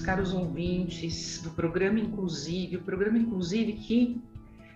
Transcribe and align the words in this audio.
caros 0.00 0.32
ouvintes 0.34 1.40
do 1.42 1.50
programa 1.50 2.00
Inclusive, 2.00 2.76
o 2.76 2.82
programa 2.82 3.18
Inclusive 3.18 3.74
que, 3.74 4.20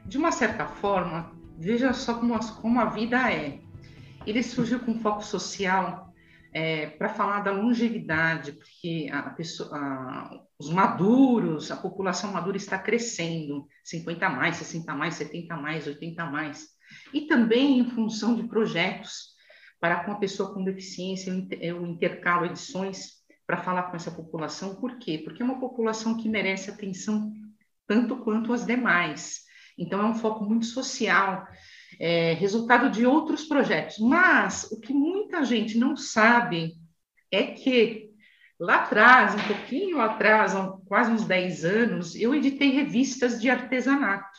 de 0.06 0.18
uma 0.18 0.30
certa 0.30 0.66
forma, 0.66 1.32
veja 1.58 1.92
só 1.92 2.14
como, 2.14 2.38
como 2.60 2.80
a 2.80 2.86
vida 2.86 3.32
é. 3.32 3.60
Ele 4.26 4.42
surgiu 4.42 4.80
com 4.80 5.00
foco 5.00 5.24
social 5.24 6.12
é, 6.52 6.86
para 6.86 7.08
falar 7.08 7.40
da 7.40 7.50
longevidade, 7.50 8.52
porque 8.52 9.08
a 9.12 9.30
pessoa, 9.30 9.70
a, 9.76 10.40
os 10.58 10.70
maduros, 10.70 11.70
a 11.70 11.76
população 11.76 12.32
madura 12.32 12.56
está 12.56 12.78
crescendo, 12.78 13.66
50 13.84 14.28
mais, 14.28 14.56
60 14.56 14.94
mais, 14.94 15.14
70 15.14 15.56
mais, 15.56 15.86
80 15.86 16.26
mais, 16.26 16.68
e 17.12 17.22
também 17.22 17.78
em 17.78 17.90
função 17.90 18.36
de 18.36 18.44
projetos 18.44 19.32
para 19.80 20.04
com 20.04 20.12
a 20.12 20.16
pessoa 20.16 20.54
com 20.54 20.62
deficiência, 20.62 21.32
eu 21.60 21.84
intercalo 21.84 22.46
edições 22.46 23.21
para 23.52 23.62
falar 23.62 23.82
com 23.82 23.96
essa 23.96 24.10
população. 24.10 24.76
Por 24.76 24.96
quê? 24.96 25.18
Porque 25.18 25.42
é 25.42 25.44
uma 25.44 25.60
população 25.60 26.16
que 26.16 26.26
merece 26.26 26.70
atenção 26.70 27.30
tanto 27.86 28.16
quanto 28.16 28.50
as 28.50 28.64
demais. 28.64 29.42
Então, 29.76 30.00
é 30.00 30.06
um 30.06 30.14
foco 30.14 30.42
muito 30.42 30.64
social, 30.64 31.46
é, 32.00 32.32
resultado 32.32 32.88
de 32.88 33.04
outros 33.04 33.44
projetos. 33.44 33.98
Mas 33.98 34.64
o 34.72 34.80
que 34.80 34.94
muita 34.94 35.44
gente 35.44 35.76
não 35.76 35.94
sabe 35.94 36.72
é 37.30 37.42
que 37.42 38.08
lá 38.58 38.84
atrás, 38.84 39.34
um 39.34 39.46
pouquinho 39.46 40.00
atrás, 40.00 40.54
quase 40.86 41.12
uns 41.12 41.26
10 41.26 41.64
anos, 41.66 42.14
eu 42.14 42.34
editei 42.34 42.70
revistas 42.70 43.38
de 43.38 43.50
artesanato, 43.50 44.38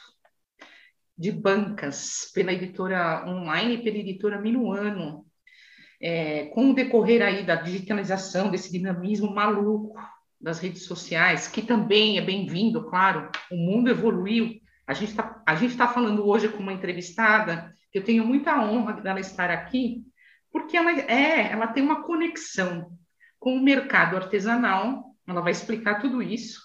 de 1.15 1.31
bancas, 1.31 2.31
pela 2.33 2.51
editora 2.51 3.23
online, 3.27 3.83
pela 3.83 3.97
editora 3.97 4.41
Minuano 4.41 5.23
é, 6.03 6.47
com 6.47 6.71
o 6.71 6.73
decorrer 6.73 7.21
aí 7.21 7.45
da 7.45 7.55
digitalização, 7.55 8.51
desse 8.51 8.69
dinamismo 8.69 9.33
maluco 9.33 9.95
das 10.39 10.59
redes 10.59 10.83
sociais, 10.83 11.47
que 11.47 11.61
também 11.61 12.17
é 12.17 12.21
bem-vindo, 12.21 12.83
claro, 12.83 13.31
o 13.49 13.55
mundo 13.55 13.89
evoluiu. 13.89 14.59
A 14.85 14.93
gente 14.93 15.11
está 15.11 15.23
tá 15.23 15.87
falando 15.87 16.27
hoje 16.27 16.49
com 16.49 16.61
uma 16.61 16.73
entrevistada, 16.73 17.73
que 17.89 17.99
eu 17.99 18.03
tenho 18.03 18.25
muita 18.25 18.61
honra 18.61 18.99
dela 18.99 19.21
estar 19.21 19.49
aqui, 19.49 20.03
porque 20.51 20.75
ela, 20.75 20.91
é, 20.91 21.49
ela 21.49 21.67
tem 21.67 21.81
uma 21.81 22.03
conexão 22.03 22.91
com 23.39 23.55
o 23.55 23.63
mercado 23.63 24.17
artesanal, 24.17 25.15
ela 25.25 25.39
vai 25.39 25.53
explicar 25.53 26.01
tudo 26.01 26.21
isso, 26.21 26.59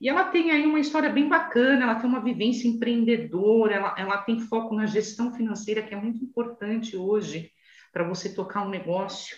e 0.00 0.08
ela 0.08 0.26
tem 0.26 0.52
aí 0.52 0.64
uma 0.64 0.78
história 0.78 1.10
bem 1.10 1.28
bacana, 1.28 1.82
ela 1.82 1.96
tem 1.96 2.08
uma 2.08 2.22
vivência 2.22 2.68
empreendedora, 2.68 3.74
ela, 3.74 3.94
ela 3.98 4.18
tem 4.18 4.38
foco 4.38 4.76
na 4.76 4.86
gestão 4.86 5.34
financeira, 5.34 5.82
que 5.82 5.92
é 5.92 6.00
muito 6.00 6.22
importante 6.22 6.96
hoje, 6.96 7.50
para 7.96 8.04
você 8.06 8.34
tocar 8.34 8.62
um 8.62 8.68
negócio. 8.68 9.34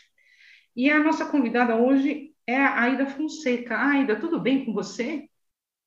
E 0.74 0.90
a 0.90 0.98
nossa 0.98 1.24
convidada 1.26 1.76
hoje 1.76 2.32
é 2.44 2.56
a 2.56 2.80
Aida 2.80 3.06
Fonseca. 3.06 3.78
Aida, 3.78 4.16
tudo 4.16 4.40
bem 4.40 4.64
com 4.64 4.72
você? 4.72 5.28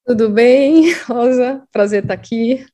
Tudo 0.06 0.30
bem, 0.30 0.94
Rosa? 1.04 1.68
Prazer 1.70 2.04
estar 2.04 2.14
aqui. 2.14 2.66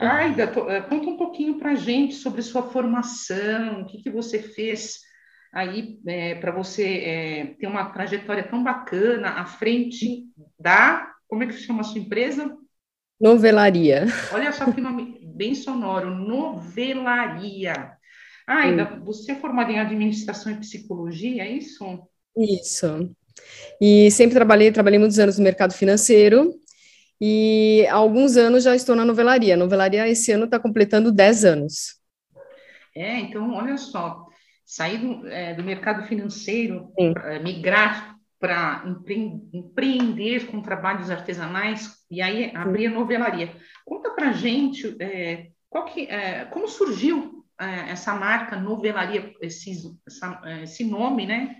Aida, 0.00 0.52
eh, 0.68 0.80
conta 0.80 1.10
um 1.10 1.16
pouquinho 1.16 1.60
para 1.60 1.70
a 1.70 1.74
gente 1.76 2.14
sobre 2.14 2.42
sua 2.42 2.64
formação, 2.72 3.82
o 3.82 3.86
que, 3.86 4.02
que 4.02 4.10
você 4.10 4.42
fez 4.42 4.98
aí 5.52 6.00
é, 6.08 6.34
para 6.34 6.50
você 6.50 6.84
é, 6.84 7.46
ter 7.56 7.68
uma 7.68 7.84
trajetória 7.84 8.42
tão 8.42 8.64
bacana 8.64 9.28
à 9.28 9.46
frente 9.46 10.24
da. 10.58 11.08
Como 11.28 11.44
é 11.44 11.46
que 11.46 11.52
se 11.52 11.62
chama 11.62 11.82
a 11.82 11.84
sua 11.84 12.00
empresa? 12.00 12.52
Novelaria. 13.20 14.06
Olha 14.32 14.50
só 14.50 14.72
que 14.72 14.80
nome 14.80 15.20
bem 15.22 15.54
sonoro, 15.54 16.10
Novelaria. 16.10 17.99
Ah, 18.50 18.62
ainda 18.62 18.84
você 19.04 19.30
é 19.30 19.36
formada 19.36 19.70
em 19.70 19.78
administração 19.78 20.50
e 20.50 20.56
psicologia, 20.56 21.44
é 21.44 21.52
isso? 21.52 21.84
Isso. 22.36 23.14
E 23.80 24.10
sempre 24.10 24.34
trabalhei, 24.34 24.72
trabalhei 24.72 24.98
muitos 24.98 25.20
anos 25.20 25.38
no 25.38 25.44
mercado 25.44 25.72
financeiro 25.72 26.52
e 27.20 27.86
há 27.88 27.94
alguns 27.94 28.36
anos 28.36 28.64
já 28.64 28.74
estou 28.74 28.96
na 28.96 29.04
novelaria. 29.04 29.54
A 29.54 29.56
novelaria 29.56 30.08
esse 30.08 30.32
ano 30.32 30.46
está 30.46 30.58
completando 30.58 31.12
10 31.12 31.44
anos. 31.44 32.00
É, 32.92 33.20
então, 33.20 33.54
olha 33.54 33.78
só, 33.78 34.26
sair 34.66 34.98
do, 34.98 35.28
é, 35.28 35.54
do 35.54 35.62
mercado 35.62 36.08
financeiro, 36.08 36.92
pra, 37.14 37.38
migrar 37.38 38.16
para 38.40 38.82
empre, 38.84 39.40
empreender 39.52 40.46
com 40.46 40.60
trabalhos 40.60 41.08
artesanais 41.08 41.98
e 42.10 42.20
aí 42.20 42.50
abrir 42.52 42.88
a 42.88 42.90
novelaria. 42.90 43.54
Conta 43.84 44.10
para 44.10 44.32
gente 44.32 44.96
é, 44.98 45.50
qual 45.68 45.84
que, 45.84 46.06
é, 46.06 46.46
como 46.46 46.66
surgiu 46.66 47.39
é, 47.39 47.39
essa 47.60 48.14
marca 48.14 48.56
novelaria, 48.56 49.32
esse, 49.40 49.72
essa, 50.06 50.40
é, 50.44 50.62
esse 50.62 50.84
nome, 50.84 51.26
né? 51.26 51.56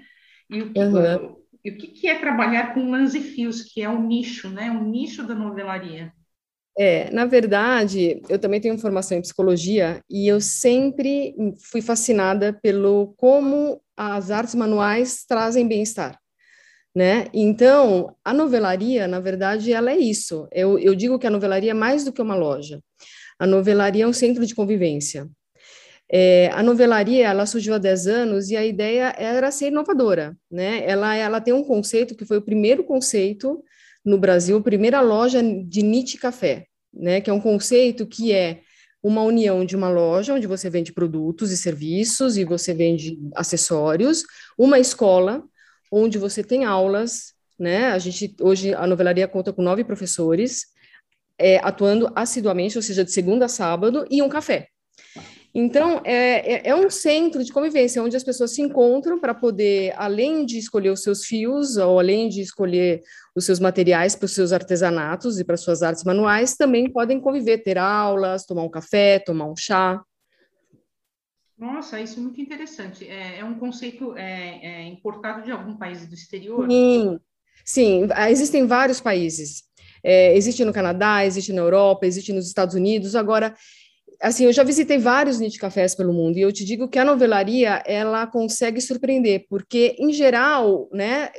E 0.49 0.62
o 0.62 0.72
que, 0.72 0.81
uhum. 0.81 1.37
e 1.65 1.71
o 1.71 1.77
que 1.77 2.09
é 2.09 2.19
trabalhar 2.19 2.75
com 2.75 2.91
lãs 2.91 3.15
e 3.15 3.21
fios, 3.21 3.62
que 3.62 3.83
é 3.83 3.88
o 3.88 3.93
um 3.93 4.06
nicho, 4.06 4.49
né? 4.49 4.71
O 4.71 4.75
um 4.75 4.91
nicho 4.91 5.27
da 5.27 5.34
novelaria. 5.34 6.12
É, 6.78 7.11
na 7.11 7.27
verdade, 7.27 8.22
eu 8.28 8.38
também 8.38 8.61
tenho 8.61 8.78
formação 8.78 9.19
em 9.19 9.21
psicologia 9.21 10.00
e 10.09 10.27
eu 10.27 10.41
sempre 10.41 11.34
fui 11.71 11.83
fascinada 11.83 12.59
pelo 12.62 13.12
como 13.17 13.82
as 13.97 14.31
artes 14.31 14.55
manuais 14.55 15.25
trazem 15.28 15.69
bem-estar, 15.69 16.19
né? 16.94 17.27
Então, 17.34 18.17
a 18.25 18.32
novelaria, 18.32 19.06
na 19.06 19.21
verdade, 19.21 19.72
ela 19.72 19.91
é 19.91 19.99
isso. 19.99 20.49
Eu, 20.53 20.78
eu 20.78 20.94
digo 20.94 21.19
que 21.19 21.27
a 21.27 21.31
novelaria 21.31 21.72
é 21.72 21.75
mais 21.75 22.05
do 22.05 22.12
que 22.12 22.22
uma 22.22 22.34
loja. 22.34 22.81
A 23.38 23.47
novelaria 23.47 24.05
é 24.05 24.06
um 24.06 24.12
centro 24.12 24.47
de 24.47 24.55
convivência. 24.55 25.28
É, 26.12 26.50
a 26.53 26.62
novelaria 26.62 27.28
ela 27.28 27.47
surgiu 27.47 27.75
há 27.75 27.78
10 27.78 28.06
anos 28.09 28.50
e 28.50 28.56
a 28.56 28.66
ideia 28.66 29.15
era 29.16 29.50
ser 29.53 29.69
inovadora, 29.69 30.37
né? 30.50 30.82
Ela, 30.84 31.15
ela 31.15 31.41
tem 31.41 31.54
um 31.54 31.62
conceito 31.62 32.16
que 32.16 32.25
foi 32.25 32.38
o 32.38 32.43
primeiro 32.43 32.82
conceito 32.82 33.62
no 34.04 34.19
Brasil, 34.19 34.56
a 34.56 34.62
primeira 34.62 35.00
loja 35.00 35.41
de 35.41 35.82
Nietzsche 35.82 36.19
Café, 36.19 36.66
né? 36.93 37.20
Que 37.20 37.31
é 37.31 37.32
um 37.32 37.41
conceito 37.41 38.06
que 38.06 38.32
é 38.32 38.60
uma 39.00 39.22
união 39.22 39.65
de 39.65 39.76
uma 39.76 39.88
loja 39.88 40.34
onde 40.34 40.49
você 40.49 40.69
vende 40.69 40.93
produtos 40.93 41.53
e 41.53 41.56
serviços 41.56 42.37
e 42.37 42.44
você 42.44 42.75
vende 42.75 43.16
acessórios, 43.37 44.25
uma 44.59 44.81
escola 44.81 45.44
onde 45.93 46.19
você 46.19 46.43
tem 46.43 46.65
aulas, 46.65 47.34
né? 47.56 47.87
A 47.87 47.99
gente 47.99 48.34
hoje 48.41 48.75
a 48.75 48.84
novelaria 48.84 49.28
conta 49.28 49.53
com 49.53 49.62
nove 49.62 49.84
professores 49.84 50.66
é, 51.38 51.59
atuando 51.59 52.10
assiduamente, 52.16 52.76
ou 52.76 52.82
seja, 52.82 53.04
de 53.04 53.12
segunda 53.12 53.47
a 53.47 53.49
sábado, 53.49 54.04
e 54.10 54.20
um 54.22 54.28
café. 54.28 54.69
Então, 55.53 56.00
é, 56.05 56.55
é, 56.55 56.69
é, 56.69 56.77
um 56.77 56.88
centro 56.88 57.43
de 57.43 57.53
convivência 57.53 58.03
onde 58.03 58.16
as 58.16 58.22
pessoas 58.22 58.55
se 58.55 58.62
encontram 58.62 59.19
para 59.19 59.34
poder, 59.34 59.93
além 59.97 60.47
de 60.47 60.59
escolher 60.59 60.91
os 60.91 61.03
seus 61.03 61.25
fios, 61.25 61.77
ou 61.77 61.99
além 61.99 62.28
de 62.28 62.41
escolher 62.41 63.03
os 63.34 63.47
seus 63.47 63.59
materiais 63.59 64.15
para 64.15 64.27
os 64.27 64.34
seus 64.34 64.53
artesanatos 64.53 65.41
e 65.41 65.44
para 65.44 65.56
suas 65.56 65.83
artes 65.83 66.05
manuais, 66.05 66.56
também 66.56 66.88
podem 66.91 67.21
conviver, 67.21 67.59
ter 67.59 67.78
aulas, 67.78 68.47
tomar 68.47 68.62
um 68.62 68.71
café, 68.71 69.19
tomar 69.19 69.47
um 69.47 69.56
chá. 69.56 70.00
Nossa, 71.59 72.00
isso 72.00 72.21
é 72.21 72.22
muito 72.22 72.41
interessante. 72.41 73.06
É, 73.06 73.41
é 73.41 73.44
um 73.44 73.58
conceito 73.58 74.17
é, 74.17 74.61
é 74.62 74.85
importado 74.85 75.43
de 75.44 75.50
algum 75.50 75.76
país 75.76 76.06
do 76.06 76.14
exterior? 76.14 76.70
Sim, 76.70 77.20
sim 77.64 78.08
existem 78.29 78.67
vários 78.67 79.00
países. 79.00 79.64
É, 80.02 80.35
existe 80.35 80.64
no 80.64 80.73
Canadá, 80.73 81.26
existe 81.26 81.52
na 81.52 81.61
Europa, 81.61 82.06
existe 82.06 82.32
nos 82.32 82.47
Estados 82.47 82.75
Unidos. 82.75 83.14
Agora, 83.14 83.55
assim, 84.20 84.44
eu 84.44 84.52
já 84.52 84.62
visitei 84.62 84.99
vários 84.99 85.40
niche 85.40 85.58
cafés 85.58 85.94
pelo 85.94 86.12
mundo 86.12 86.37
e 86.37 86.43
eu 86.43 86.52
te 86.52 86.64
digo 86.64 86.88
que 86.88 86.99
a 86.99 87.05
novelaria 87.05 87.82
ela 87.87 88.26
consegue 88.26 88.81
surpreender, 88.81 89.46
porque 89.49 89.96
em 89.99 90.12
geral, 90.12 90.88
né, 90.93 91.31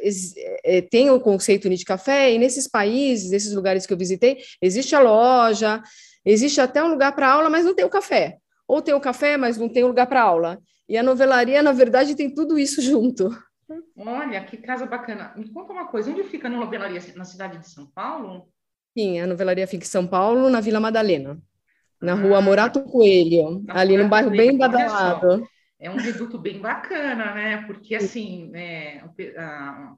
é, 0.63 0.81
tem 0.81 1.10
o 1.12 1.19
conceito 1.19 1.69
niche 1.69 1.86
café 1.86 2.33
e 2.33 2.39
nesses 2.39 2.68
países, 2.68 3.30
nesses 3.30 3.54
lugares 3.54 3.86
que 3.86 3.94
eu 3.94 3.98
visitei, 3.98 4.39
existe 4.60 4.95
a 4.95 5.00
loja, 5.00 5.81
existe 6.25 6.60
até 6.60 6.83
um 6.83 6.89
lugar 6.89 7.13
para 7.13 7.31
aula, 7.31 7.50
mas 7.50 7.66
não 7.66 7.75
tem 7.75 7.86
o 7.86 7.89
café. 7.89 8.38
Ou 8.68 8.81
tem 8.81 8.94
o 8.94 9.01
café, 9.01 9.38
mas 9.38 9.57
não 9.57 9.69
tem 9.69 9.84
o 9.84 9.88
lugar 9.88 10.07
para 10.07 10.22
aula. 10.22 10.57
E 10.88 10.98
a 10.98 11.04
novelaria, 11.04 11.62
na 11.62 11.74
verdade, 11.74 12.16
tem 12.16 12.34
tudo 12.34 12.57
isso 12.57 12.81
junto. 12.81 13.30
Olha, 13.98 14.44
que 14.44 14.57
casa 14.57 14.86
bacana. 14.86 15.34
Me 15.36 15.50
conta 15.51 15.72
uma 15.72 15.88
coisa, 15.88 16.10
onde 16.10 16.24
fica 16.24 16.48
a 16.48 16.51
novelaria? 16.51 17.01
Na 17.16 17.25
cidade 17.25 17.57
de 17.57 17.69
São 17.69 17.86
Paulo? 17.86 18.48
Sim, 18.98 19.19
a 19.19 19.27
novelaria 19.27 19.68
fica 19.68 19.84
em 19.84 19.88
São 19.88 20.07
Paulo, 20.07 20.50
na 20.50 20.60
Vila 20.60 20.80
Madalena 20.80 21.42
na 22.01 22.13
rua 22.13 22.42
Morato 22.42 22.81
Coelho, 22.83 23.62
na 23.65 23.80
ali 23.80 23.95
no 23.95 24.09
bairro 24.09 24.31
bem 24.31 24.57
badalado. 24.57 25.48
É 25.80 25.89
um 25.89 25.98
reduto 25.98 26.38
bem 26.38 26.59
bacana, 26.59 27.33
né? 27.33 27.63
Porque, 27.65 27.95
assim, 27.95 28.51
é, 28.53 29.03
a, 29.38 29.94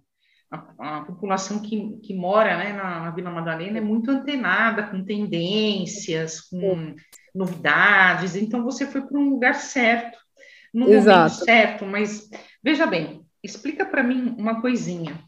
a, 0.51 0.97
a 0.97 1.01
população 1.01 1.59
que, 1.59 1.97
que 2.01 2.13
mora 2.13 2.57
né, 2.57 2.73
na, 2.73 3.01
na, 3.01 3.11
Vila 3.11 3.31
Madalena 3.31 3.79
é 3.79 3.81
muito 3.81 4.11
antenada 4.11 4.83
com 4.83 5.03
tendências, 5.03 6.41
com 6.41 6.95
novidades, 7.33 8.35
então 8.35 8.63
você 8.63 8.85
foi 8.85 9.01
para 9.01 9.17
um 9.17 9.29
lugar 9.29 9.55
certo, 9.55 10.17
no 10.73 10.87
Exato. 10.89 11.17
momento 11.17 11.45
certo, 11.45 11.85
mas 11.85 12.29
veja 12.63 12.85
bem, 12.85 13.25
explica 13.43 13.85
para 13.85 14.03
mim 14.03 14.35
uma 14.37 14.61
coisinha. 14.61 15.19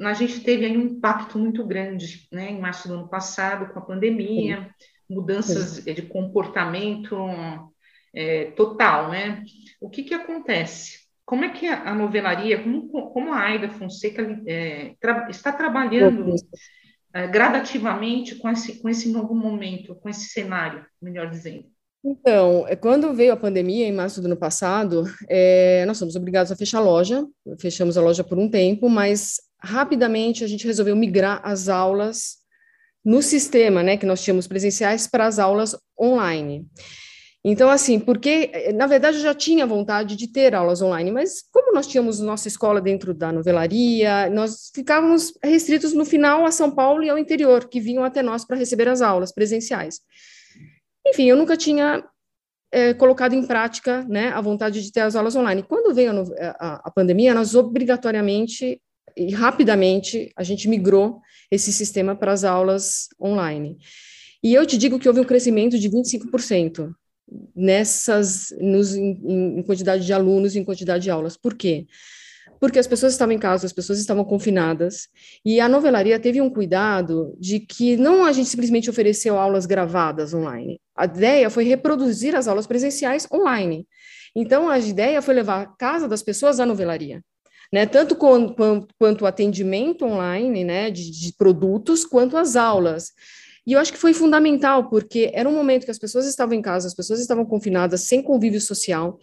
A 0.00 0.12
gente 0.12 0.40
teve 0.40 0.66
aí 0.66 0.76
um 0.76 0.82
impacto 0.82 1.38
muito 1.38 1.64
grande, 1.64 2.26
né, 2.32 2.50
em 2.50 2.60
março 2.60 2.88
do 2.88 2.94
ano 2.94 3.08
passado, 3.08 3.72
com 3.72 3.78
a 3.78 3.82
pandemia, 3.82 4.62
Sim. 4.62 4.86
Mudanças 5.08 5.84
de 5.84 6.02
comportamento 6.02 7.16
é, 8.14 8.46
total, 8.52 9.10
né? 9.10 9.42
O 9.80 9.90
que 9.90 10.02
que 10.02 10.14
acontece? 10.14 11.04
Como 11.24 11.44
é 11.44 11.48
que 11.48 11.66
a 11.66 11.94
novelaria, 11.94 12.62
como, 12.62 12.88
como 12.88 13.32
a 13.32 13.40
Aida 13.40 13.70
Fonseca 13.70 14.22
é, 14.46 14.94
tra, 15.00 15.28
está 15.30 15.50
trabalhando 15.52 16.34
é, 17.14 17.26
gradativamente 17.26 18.34
com 18.36 18.48
esse, 18.50 18.80
com 18.80 18.88
esse 18.88 19.10
novo 19.10 19.34
momento, 19.34 19.94
com 19.94 20.08
esse 20.08 20.26
cenário, 20.28 20.84
melhor 21.00 21.30
dizendo? 21.30 21.64
Então, 22.04 22.68
é, 22.68 22.76
quando 22.76 23.14
veio 23.14 23.32
a 23.32 23.36
pandemia, 23.36 23.86
em 23.86 23.92
março 23.92 24.20
do 24.20 24.26
ano 24.26 24.36
passado, 24.36 25.04
é, 25.26 25.86
nós 25.86 25.98
fomos 25.98 26.14
obrigados 26.14 26.52
a 26.52 26.56
fechar 26.56 26.78
a 26.78 26.82
loja, 26.82 27.26
fechamos 27.58 27.96
a 27.96 28.02
loja 28.02 28.22
por 28.22 28.38
um 28.38 28.50
tempo, 28.50 28.90
mas 28.90 29.40
rapidamente 29.58 30.44
a 30.44 30.46
gente 30.46 30.66
resolveu 30.66 30.94
migrar 30.94 31.40
as 31.42 31.70
aulas 31.70 32.43
no 33.04 33.22
sistema, 33.22 33.82
né, 33.82 33.96
que 33.96 34.06
nós 34.06 34.22
tínhamos 34.22 34.46
presenciais, 34.46 35.06
para 35.06 35.26
as 35.26 35.38
aulas 35.38 35.76
online. 36.00 36.66
Então, 37.46 37.68
assim, 37.68 38.00
porque, 38.00 38.72
na 38.74 38.86
verdade, 38.86 39.18
eu 39.18 39.22
já 39.22 39.34
tinha 39.34 39.66
vontade 39.66 40.16
de 40.16 40.26
ter 40.28 40.54
aulas 40.54 40.80
online, 40.80 41.10
mas 41.10 41.42
como 41.52 41.74
nós 41.74 41.86
tínhamos 41.86 42.18
nossa 42.18 42.48
escola 42.48 42.80
dentro 42.80 43.12
da 43.12 43.30
novelaria, 43.30 44.30
nós 44.30 44.70
ficávamos 44.74 45.34
restritos 45.42 45.92
no 45.92 46.06
final 46.06 46.46
a 46.46 46.50
São 46.50 46.70
Paulo 46.70 47.02
e 47.04 47.10
ao 47.10 47.18
interior, 47.18 47.68
que 47.68 47.80
vinham 47.80 48.02
até 48.02 48.22
nós 48.22 48.46
para 48.46 48.56
receber 48.56 48.88
as 48.88 49.02
aulas 49.02 49.30
presenciais. 49.30 50.00
Enfim, 51.06 51.28
eu 51.28 51.36
nunca 51.36 51.54
tinha 51.54 52.02
é, 52.72 52.94
colocado 52.94 53.34
em 53.34 53.46
prática 53.46 54.02
né, 54.08 54.30
a 54.30 54.40
vontade 54.40 54.82
de 54.82 54.90
ter 54.90 55.00
as 55.00 55.14
aulas 55.14 55.36
online. 55.36 55.62
Quando 55.62 55.94
veio 55.94 56.12
a, 56.12 56.48
a, 56.58 56.80
a 56.86 56.90
pandemia, 56.90 57.34
nós 57.34 57.54
obrigatoriamente 57.54 58.80
e 59.16 59.32
rapidamente 59.32 60.32
a 60.36 60.42
gente 60.42 60.68
migrou 60.68 61.20
esse 61.50 61.72
sistema 61.72 62.16
para 62.16 62.32
as 62.32 62.44
aulas 62.44 63.08
online. 63.20 63.78
E 64.42 64.52
eu 64.52 64.66
te 64.66 64.76
digo 64.76 64.98
que 64.98 65.08
houve 65.08 65.20
um 65.20 65.24
crescimento 65.24 65.78
de 65.78 65.88
25% 65.88 66.92
nessas, 67.54 68.54
nos, 68.60 68.94
em, 68.94 69.58
em 69.58 69.62
quantidade 69.62 70.04
de 70.04 70.12
alunos, 70.12 70.54
em 70.56 70.64
quantidade 70.64 71.04
de 71.04 71.10
aulas. 71.10 71.36
Por 71.36 71.54
quê? 71.54 71.86
Porque 72.60 72.78
as 72.78 72.86
pessoas 72.86 73.12
estavam 73.12 73.34
em 73.34 73.38
casa, 73.38 73.66
as 73.66 73.72
pessoas 73.72 73.98
estavam 73.98 74.24
confinadas, 74.24 75.08
e 75.44 75.60
a 75.60 75.68
novelaria 75.68 76.18
teve 76.18 76.40
um 76.40 76.50
cuidado 76.50 77.36
de 77.38 77.60
que 77.60 77.96
não 77.96 78.24
a 78.24 78.32
gente 78.32 78.48
simplesmente 78.48 78.88
ofereceu 78.88 79.38
aulas 79.38 79.66
gravadas 79.66 80.32
online. 80.32 80.80
A 80.96 81.04
ideia 81.04 81.50
foi 81.50 81.64
reproduzir 81.64 82.34
as 82.34 82.48
aulas 82.48 82.66
presenciais 82.66 83.26
online. 83.32 83.86
Então, 84.36 84.68
a 84.68 84.78
ideia 84.78 85.22
foi 85.22 85.34
levar 85.34 85.62
a 85.62 85.66
casa 85.66 86.08
das 86.08 86.22
pessoas 86.22 86.58
à 86.60 86.66
novelaria. 86.66 87.22
Né, 87.74 87.86
tanto 87.86 88.14
com, 88.14 88.54
com, 88.54 88.86
quanto 89.00 89.22
o 89.22 89.26
atendimento 89.26 90.04
online 90.04 90.62
né, 90.62 90.92
de, 90.92 91.10
de 91.10 91.32
produtos, 91.32 92.04
quanto 92.04 92.36
as 92.36 92.54
aulas. 92.54 93.10
E 93.66 93.72
eu 93.72 93.80
acho 93.80 93.92
que 93.92 93.98
foi 93.98 94.14
fundamental, 94.14 94.88
porque 94.88 95.32
era 95.34 95.48
um 95.48 95.52
momento 95.52 95.84
que 95.84 95.90
as 95.90 95.98
pessoas 95.98 96.24
estavam 96.24 96.54
em 96.54 96.62
casa, 96.62 96.86
as 96.86 96.94
pessoas 96.94 97.18
estavam 97.18 97.44
confinadas, 97.44 98.02
sem 98.02 98.22
convívio 98.22 98.60
social, 98.60 99.18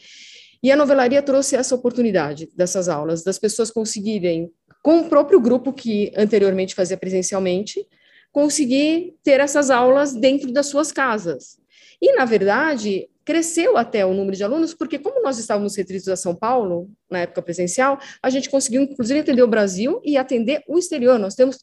e 0.62 0.70
a 0.70 0.76
novelaria 0.76 1.22
trouxe 1.22 1.56
essa 1.56 1.74
oportunidade 1.74 2.50
dessas 2.54 2.90
aulas, 2.90 3.24
das 3.24 3.40
pessoas 3.40 3.72
conseguirem, 3.72 4.52
com 4.84 5.00
o 5.00 5.08
próprio 5.08 5.40
grupo 5.40 5.72
que 5.72 6.12
anteriormente 6.18 6.76
fazia 6.76 6.98
presencialmente, 6.98 7.88
conseguir 8.34 9.16
ter 9.24 9.40
essas 9.40 9.70
aulas 9.70 10.14
dentro 10.14 10.52
das 10.52 10.66
suas 10.66 10.92
casas. 10.92 11.58
E, 12.02 12.14
na 12.18 12.26
verdade, 12.26 13.08
cresceu 13.24 13.78
até 13.78 14.06
o 14.06 14.14
número 14.14 14.36
de 14.36 14.44
alunos, 14.44 14.74
porque 14.74 14.98
como 15.00 15.22
nós 15.22 15.38
estávamos 15.38 15.76
restritos 15.76 16.08
a 16.08 16.16
São 16.16 16.36
Paulo, 16.36 16.90
na 17.10 17.20
época 17.20 17.42
presencial, 17.42 18.00
a 18.22 18.30
gente 18.30 18.50
conseguiu, 18.50 18.82
inclusive, 18.82 19.20
atender 19.20 19.44
o 19.44 19.48
Brasil 19.48 20.02
e 20.04 20.18
atender 20.18 20.64
o 20.68 20.78
exterior. 20.78 21.20
Nós 21.20 21.36
temos 21.36 21.58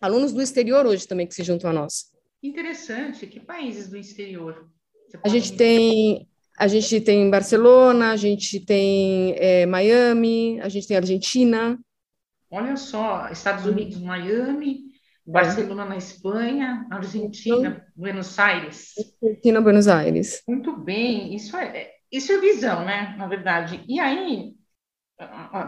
alunos 0.00 0.32
do 0.32 0.42
exterior 0.42 0.86
hoje 0.86 1.06
também 1.06 1.26
que 1.26 1.34
se 1.34 1.42
juntam 1.42 1.70
a 1.70 1.72
nós. 1.72 2.10
Interessante. 2.42 3.26
Que 3.26 3.40
países 3.40 3.88
do 3.88 3.96
exterior? 3.96 4.68
A 5.24 5.28
gente 5.28 5.54
tem 5.54 6.28
a 6.58 6.66
gente 6.66 7.00
tem 7.00 7.30
Barcelona, 7.30 8.10
a 8.10 8.16
gente 8.16 8.58
tem 8.58 9.34
é, 9.38 9.64
Miami, 9.64 10.60
a 10.60 10.68
gente 10.68 10.88
tem 10.88 10.96
Argentina. 10.96 11.78
Olha 12.50 12.76
só, 12.76 13.28
Estados 13.28 13.64
Unidos, 13.64 14.00
Miami, 14.00 14.87
Barcelona 15.30 15.84
na 15.84 15.96
Espanha, 15.96 16.86
Argentina, 16.90 17.86
Buenos 17.94 18.38
Aires. 18.38 18.94
Argentina, 19.22 19.60
Buenos 19.60 19.86
Aires. 19.86 20.42
Muito 20.48 20.74
bem, 20.76 21.34
isso 21.34 21.54
é, 21.56 21.90
isso 22.10 22.32
é 22.32 22.40
visão, 22.40 22.84
né? 22.84 23.14
Na 23.18 23.26
verdade. 23.26 23.84
E 23.86 24.00
aí, 24.00 24.54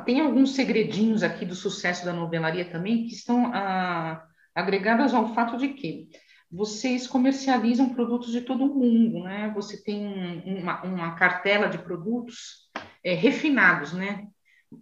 tem 0.06 0.20
alguns 0.20 0.54
segredinhos 0.54 1.22
aqui 1.22 1.44
do 1.44 1.54
sucesso 1.54 2.06
da 2.06 2.12
novelaria 2.12 2.64
também 2.64 3.06
que 3.06 3.12
estão 3.12 3.52
ah, 3.52 4.24
agregados 4.54 5.12
ao 5.12 5.34
fato 5.34 5.58
de 5.58 5.68
que 5.68 6.08
vocês 6.50 7.06
comercializam 7.06 7.94
produtos 7.94 8.32
de 8.32 8.40
todo 8.40 8.64
o 8.64 8.74
mundo, 8.74 9.22
né? 9.24 9.52
Você 9.54 9.82
tem 9.82 10.42
uma, 10.46 10.82
uma 10.82 11.14
cartela 11.16 11.68
de 11.68 11.78
produtos 11.78 12.70
é, 13.04 13.12
refinados, 13.12 13.92
né? 13.92 14.26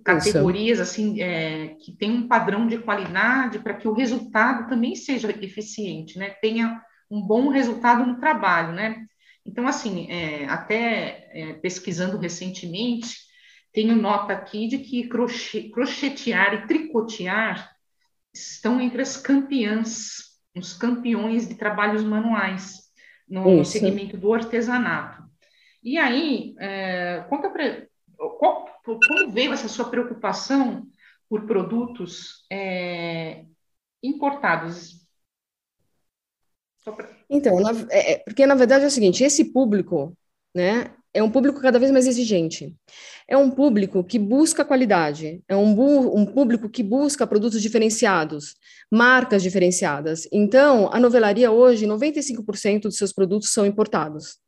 Categorias 0.05 0.81
assim 0.81 1.21
é, 1.21 1.77
que 1.81 1.93
tem 1.93 2.11
um 2.11 2.29
padrão 2.29 2.67
de 2.67 2.79
qualidade 2.79 3.59
para 3.59 3.75
que 3.75 3.89
o 3.89 3.93
resultado 3.93 4.69
também 4.69 4.95
seja 4.95 5.31
eficiente, 5.31 6.19
né? 6.19 6.31
Tenha 6.31 6.83
um 7.11 7.23
bom 7.23 7.49
resultado 7.49 8.05
no 8.05 8.21
trabalho, 8.21 8.73
né? 8.73 9.07
Então, 9.47 9.67
assim, 9.67 10.11
é, 10.11 10.45
até 10.45 11.31
é, 11.33 11.53
pesquisando 11.55 12.19
recentemente, 12.19 13.17
tenho 13.73 13.97
nota 13.97 14.35
aqui 14.35 14.69
de 14.69 14.79
que 14.79 15.09
crochetear 15.71 16.55
e 16.55 16.67
tricotear 16.67 17.71
estão 18.35 18.79
entre 18.81 19.01
as 19.01 19.17
campeãs 19.17 20.29
os 20.59 20.73
campeões 20.75 21.49
de 21.49 21.55
trabalhos 21.55 22.05
manuais 22.05 22.81
no, 23.29 23.59
no 23.59 23.65
segmento 23.65 24.17
do 24.17 24.33
artesanato. 24.33 25.23
E 25.83 25.97
aí, 25.97 26.55
é, 26.59 27.25
conta 27.29 27.49
para 27.49 27.87
como 28.97 29.31
veio 29.31 29.53
essa 29.53 29.69
sua 29.69 29.91
preocupação 29.91 30.87
por 31.29 31.47
produtos 31.47 32.47
é, 32.51 33.45
importados? 34.03 35.07
Pra... 36.85 37.11
Então, 37.29 37.61
na, 37.61 37.71
é, 37.91 38.13
é, 38.13 38.19
porque 38.19 38.47
na 38.47 38.55
verdade 38.55 38.85
é 38.85 38.87
o 38.87 38.91
seguinte, 38.91 39.23
esse 39.23 39.53
público, 39.53 40.17
né, 40.55 40.91
é 41.13 41.23
um 41.23 41.31
público 41.31 41.61
cada 41.61 41.79
vez 41.79 41.91
mais 41.91 42.07
exigente. 42.07 42.75
É 43.27 43.37
um 43.37 43.51
público 43.51 44.03
que 44.05 44.19
busca 44.19 44.65
qualidade, 44.65 45.43
é 45.49 45.57
um, 45.57 46.17
um 46.17 46.25
público 46.25 46.69
que 46.69 46.83
busca 46.83 47.27
produtos 47.27 47.61
diferenciados, 47.61 48.55
marcas 48.91 49.43
diferenciadas. 49.43 50.27
Então, 50.33 50.89
a 50.93 51.01
novelaria 51.01 51.51
hoje, 51.51 51.87
95% 51.87 52.83
dos 52.83 52.97
seus 52.97 53.13
produtos 53.13 53.51
são 53.51 53.67
importados. 53.67 54.39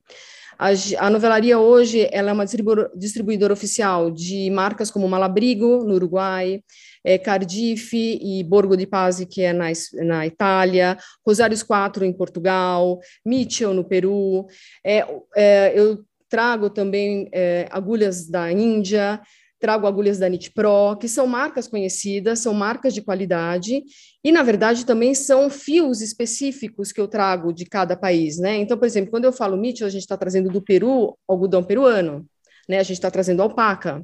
A, 0.60 1.06
a, 1.06 1.08
novelaria 1.08 1.58
hoje 1.58 2.06
ela 2.12 2.28
é 2.28 2.32
uma 2.34 2.44
distribuidora 2.44 3.50
oficial 3.50 4.10
de 4.10 4.50
marcas 4.50 4.90
como 4.90 5.08
Malabrigo, 5.08 5.82
no 5.84 5.94
Uruguai, 5.94 6.62
é, 7.02 7.16
Cardiff 7.16 7.96
e 7.96 8.44
Borgo 8.44 8.76
di 8.76 8.86
Pazzi, 8.86 9.24
que 9.24 9.40
é 9.40 9.54
na, 9.54 9.68
na 10.04 10.26
Itália, 10.26 10.98
Rosários 11.26 11.62
4 11.62 12.04
em 12.04 12.12
Portugal, 12.12 13.00
Mitchell 13.24 13.72
no 13.72 13.84
Peru. 13.84 14.46
É, 14.84 15.06
é, 15.34 15.72
eu 15.74 16.04
trago 16.28 16.68
também 16.68 17.30
é, 17.32 17.66
agulhas 17.70 18.28
da 18.28 18.52
Índia, 18.52 19.18
trago 19.60 19.86
agulhas 19.86 20.18
da 20.18 20.28
Nit 20.28 20.50
Pro, 20.52 20.96
que 20.98 21.06
são 21.06 21.26
marcas 21.26 21.68
conhecidas, 21.68 22.38
são 22.38 22.54
marcas 22.54 22.94
de 22.94 23.02
qualidade, 23.02 23.82
e 24.24 24.32
na 24.32 24.42
verdade 24.42 24.86
também 24.86 25.14
são 25.14 25.50
fios 25.50 26.00
específicos 26.00 26.90
que 26.90 27.00
eu 27.00 27.06
trago 27.06 27.52
de 27.52 27.66
cada 27.66 27.94
país, 27.94 28.38
né? 28.38 28.56
Então, 28.56 28.78
por 28.78 28.86
exemplo, 28.86 29.10
quando 29.10 29.26
eu 29.26 29.32
falo 29.32 29.58
Mitchell, 29.58 29.86
a 29.86 29.90
gente 29.90 30.02
está 30.02 30.16
trazendo 30.16 30.48
do 30.48 30.62
Peru 30.62 31.16
algodão 31.28 31.62
peruano, 31.62 32.26
né? 32.66 32.78
A 32.78 32.82
gente 32.82 32.96
está 32.96 33.10
trazendo 33.10 33.42
alpaca. 33.42 34.02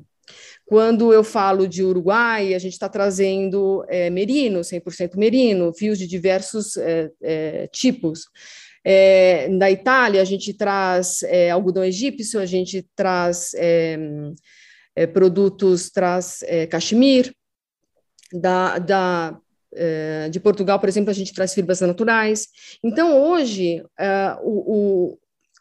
Quando 0.66 1.12
eu 1.12 1.24
falo 1.24 1.66
de 1.66 1.82
Uruguai, 1.82 2.52
a 2.52 2.58
gente 2.58 2.72
está 2.72 2.88
trazendo 2.88 3.84
é, 3.88 4.10
merino, 4.10 4.60
100% 4.60 5.16
merino, 5.16 5.72
fios 5.72 5.98
de 5.98 6.06
diversos 6.06 6.76
é, 6.76 7.10
é, 7.22 7.66
tipos. 7.68 8.26
É, 8.84 9.48
da 9.56 9.70
Itália, 9.70 10.20
a 10.20 10.24
gente 10.24 10.52
traz 10.52 11.22
é, 11.24 11.50
algodão 11.50 11.84
egípcio, 11.84 12.38
a 12.38 12.46
gente 12.46 12.86
traz 12.94 13.52
é, 14.96 15.02
é 15.02 15.06
produtos, 15.06 15.90
traz 15.90 16.42
é, 16.44 16.66
cachemir. 16.66 17.32
Da, 18.32 18.78
da, 18.78 19.38
é, 19.72 20.28
de 20.28 20.40
Portugal, 20.40 20.80
por 20.80 20.88
exemplo, 20.88 21.10
a 21.10 21.14
gente 21.14 21.32
traz 21.32 21.54
fibras 21.54 21.80
naturais. 21.80 22.48
Então, 22.82 23.22
hoje, 23.22 23.84
o, 24.42 25.12
o 25.12 25.18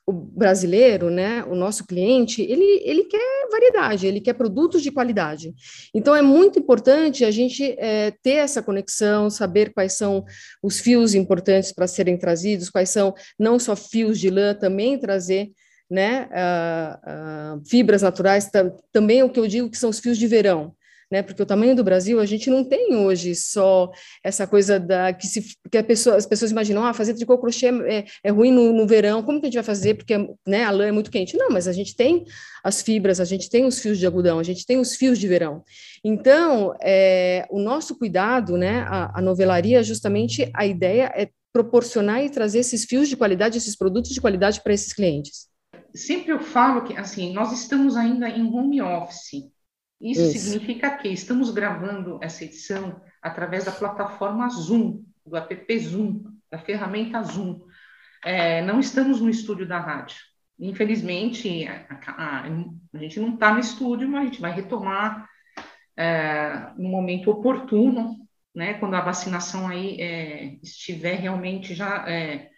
o 0.07 0.13
brasileiro, 0.13 1.09
né, 1.09 1.43
o 1.45 1.55
nosso 1.55 1.85
cliente, 1.85 2.41
ele, 2.43 2.81
ele 2.83 3.05
quer 3.05 3.47
variedade, 3.51 4.05
ele 4.05 4.21
quer 4.21 4.33
produtos 4.33 4.83
de 4.83 4.91
qualidade. 4.91 5.53
Então, 5.93 6.15
é 6.15 6.21
muito 6.21 6.59
importante 6.59 7.25
a 7.25 7.31
gente 7.31 7.75
é, 7.79 8.11
ter 8.21 8.35
essa 8.35 8.61
conexão, 8.61 9.31
saber 9.31 9.73
quais 9.73 9.93
são 9.93 10.23
os 10.61 10.79
fios 10.79 11.15
importantes 11.15 11.71
para 11.71 11.87
serem 11.87 12.17
trazidos, 12.17 12.69
quais 12.69 12.89
são 12.89 13.15
não 13.39 13.57
só 13.57 13.75
fios 13.75 14.19
de 14.19 14.29
lã, 14.29 14.53
também 14.53 14.99
trazer 14.99 15.51
né, 15.89 16.27
uh, 16.31 17.57
uh, 17.57 17.65
fibras 17.69 18.01
naturais, 18.01 18.49
também 18.91 19.23
o 19.23 19.29
que 19.29 19.39
eu 19.39 19.47
digo 19.47 19.69
que 19.69 19.77
são 19.77 19.89
os 19.89 19.99
fios 19.99 20.17
de 20.17 20.27
verão 20.27 20.75
né? 21.11 21.21
Porque 21.21 21.41
o 21.41 21.45
tamanho 21.45 21.75
do 21.75 21.83
Brasil, 21.83 22.19
a 22.19 22.25
gente 22.25 22.49
não 22.49 22.63
tem 22.63 22.95
hoje 22.95 23.35
só 23.35 23.91
essa 24.23 24.47
coisa 24.47 24.79
da 24.79 25.13
que, 25.13 25.27
se, 25.27 25.55
que 25.71 25.83
pessoa, 25.83 26.15
as 26.15 26.25
pessoas 26.25 26.51
imaginam, 26.51 26.83
ah, 26.83 26.93
fazer 26.93 27.13
tricô 27.13 27.37
crochê 27.37 27.67
é, 27.67 28.05
é 28.23 28.31
ruim 28.31 28.51
no, 28.51 28.73
no, 28.73 28.87
verão, 28.87 29.23
como 29.23 29.39
que 29.39 29.45
a 29.45 29.47
gente 29.47 29.55
vai 29.55 29.63
fazer? 29.63 29.95
Porque 29.95 30.15
né, 30.45 30.63
a 30.63 30.71
lã 30.71 30.87
é 30.87 30.91
muito 30.91 31.11
quente. 31.11 31.37
Não, 31.37 31.49
mas 31.49 31.67
a 31.67 31.73
gente 31.73 31.95
tem 31.95 32.25
as 32.63 32.81
fibras, 32.81 33.19
a 33.19 33.25
gente 33.25 33.49
tem 33.49 33.65
os 33.65 33.79
fios 33.79 33.97
de 33.97 34.05
algodão, 34.05 34.39
a 34.39 34.43
gente 34.43 34.65
tem 34.65 34.79
os 34.79 34.95
fios 34.95 35.19
de 35.19 35.27
verão. 35.27 35.63
Então, 36.03 36.75
é, 36.81 37.45
o 37.49 37.59
nosso 37.59 37.97
cuidado, 37.97 38.57
né, 38.57 38.85
a, 38.87 39.19
a 39.19 39.21
novelaria, 39.21 39.83
justamente 39.83 40.49
a 40.53 40.65
ideia 40.65 41.11
é 41.15 41.29
proporcionar 41.53 42.23
e 42.23 42.29
trazer 42.29 42.59
esses 42.59 42.83
fios 42.83 43.07
de 43.07 43.15
qualidade, 43.15 43.57
esses 43.57 43.77
produtos 43.77 44.11
de 44.11 44.19
qualidade 44.19 44.61
para 44.61 44.73
esses 44.73 44.91
clientes. 44.91 45.54
Sempre 45.95 46.31
eu 46.31 46.39
falo 46.39 46.83
que, 46.83 46.97
assim, 46.97 47.33
nós 47.33 47.51
estamos 47.51 47.95
ainda 47.95 48.29
em 48.29 48.43
home 48.43 48.81
office, 48.81 49.51
isso, 49.99 50.21
Isso, 50.21 50.39
significa 50.39 50.97
que 50.97 51.07
estamos 51.07 51.49
gravando 51.51 52.19
essa 52.21 52.43
edição 52.43 53.01
através 53.21 53.63
da 53.63 53.71
plataforma 53.71 54.47
Zoom, 54.49 55.03
do 55.25 55.37
app 55.37 55.79
Zoom, 55.79 56.23
da 56.51 56.59
ferramenta 56.59 57.23
Zoom. 57.23 57.61
É, 58.23 58.61
não 58.61 58.79
estamos 58.79 59.21
no 59.21 59.29
estúdio 59.29 59.67
da 59.67 59.79
rádio. 59.79 60.17
Infelizmente, 60.59 61.67
a, 61.67 61.99
a, 62.11 62.43
a 62.93 62.97
gente 62.97 63.19
não 63.19 63.33
está 63.33 63.53
no 63.53 63.59
estúdio, 63.59 64.07
mas 64.07 64.21
a 64.21 64.25
gente 64.25 64.41
vai 64.41 64.51
retomar 64.51 65.27
é, 65.97 66.71
no 66.77 66.89
momento 66.89 67.31
oportuno, 67.31 68.15
né, 68.53 68.75
quando 68.75 68.95
a 68.95 69.01
vacinação 69.01 69.67
aí 69.67 69.99
é, 69.99 70.57
estiver 70.61 71.15
realmente 71.15 71.73
já 71.73 72.07
é, 72.09 72.49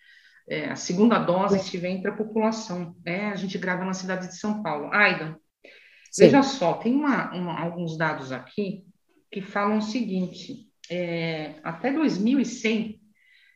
é, 0.50 0.70
a 0.70 0.76
segunda 0.76 1.20
dose 1.20 1.58
estiver 1.58 1.90
entre 1.90 2.10
a 2.10 2.16
população. 2.16 2.96
Né? 3.06 3.32
A 3.32 3.36
gente 3.36 3.58
grava 3.58 3.84
na 3.84 3.94
cidade 3.94 4.28
de 4.28 4.38
São 4.38 4.64
Paulo. 4.64 4.90
Aida. 4.94 5.38
Veja 6.18 6.42
só, 6.42 6.74
tem 6.74 6.96
uma, 6.96 7.32
uma, 7.34 7.60
alguns 7.60 7.98
dados 7.98 8.32
aqui 8.32 8.86
que 9.32 9.42
falam 9.42 9.78
o 9.78 9.82
seguinte: 9.82 10.68
é, 10.90 11.56
até 11.64 11.92
2100, 11.92 13.00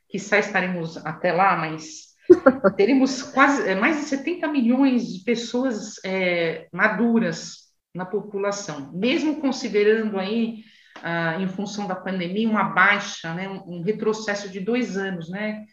que 0.10 0.18
estaremos 0.18 0.98
até 0.98 1.32
lá, 1.32 1.56
mas 1.56 2.12
teremos 2.76 3.24
quase 3.24 3.68
é, 3.68 3.74
mais 3.74 3.98
de 3.98 4.04
70 4.04 4.48
milhões 4.50 5.08
de 5.08 5.24
pessoas 5.24 5.96
é, 6.06 6.68
maduras 6.72 7.72
na 7.96 8.06
população, 8.06 8.92
mesmo 8.94 9.42
considerando 9.42 10.18
aí, 10.18 10.64
ah, 11.04 11.38
em 11.42 11.48
função 11.48 11.88
da 11.88 11.96
pandemia, 11.96 12.50
uma 12.50 12.64
baixa, 12.64 13.34
né, 13.34 13.50
um, 13.50 13.80
um 13.80 13.82
retrocesso 13.82 14.48
de 14.48 14.62
dois 14.62 14.96
anos, 14.96 15.30
né? 15.30 15.66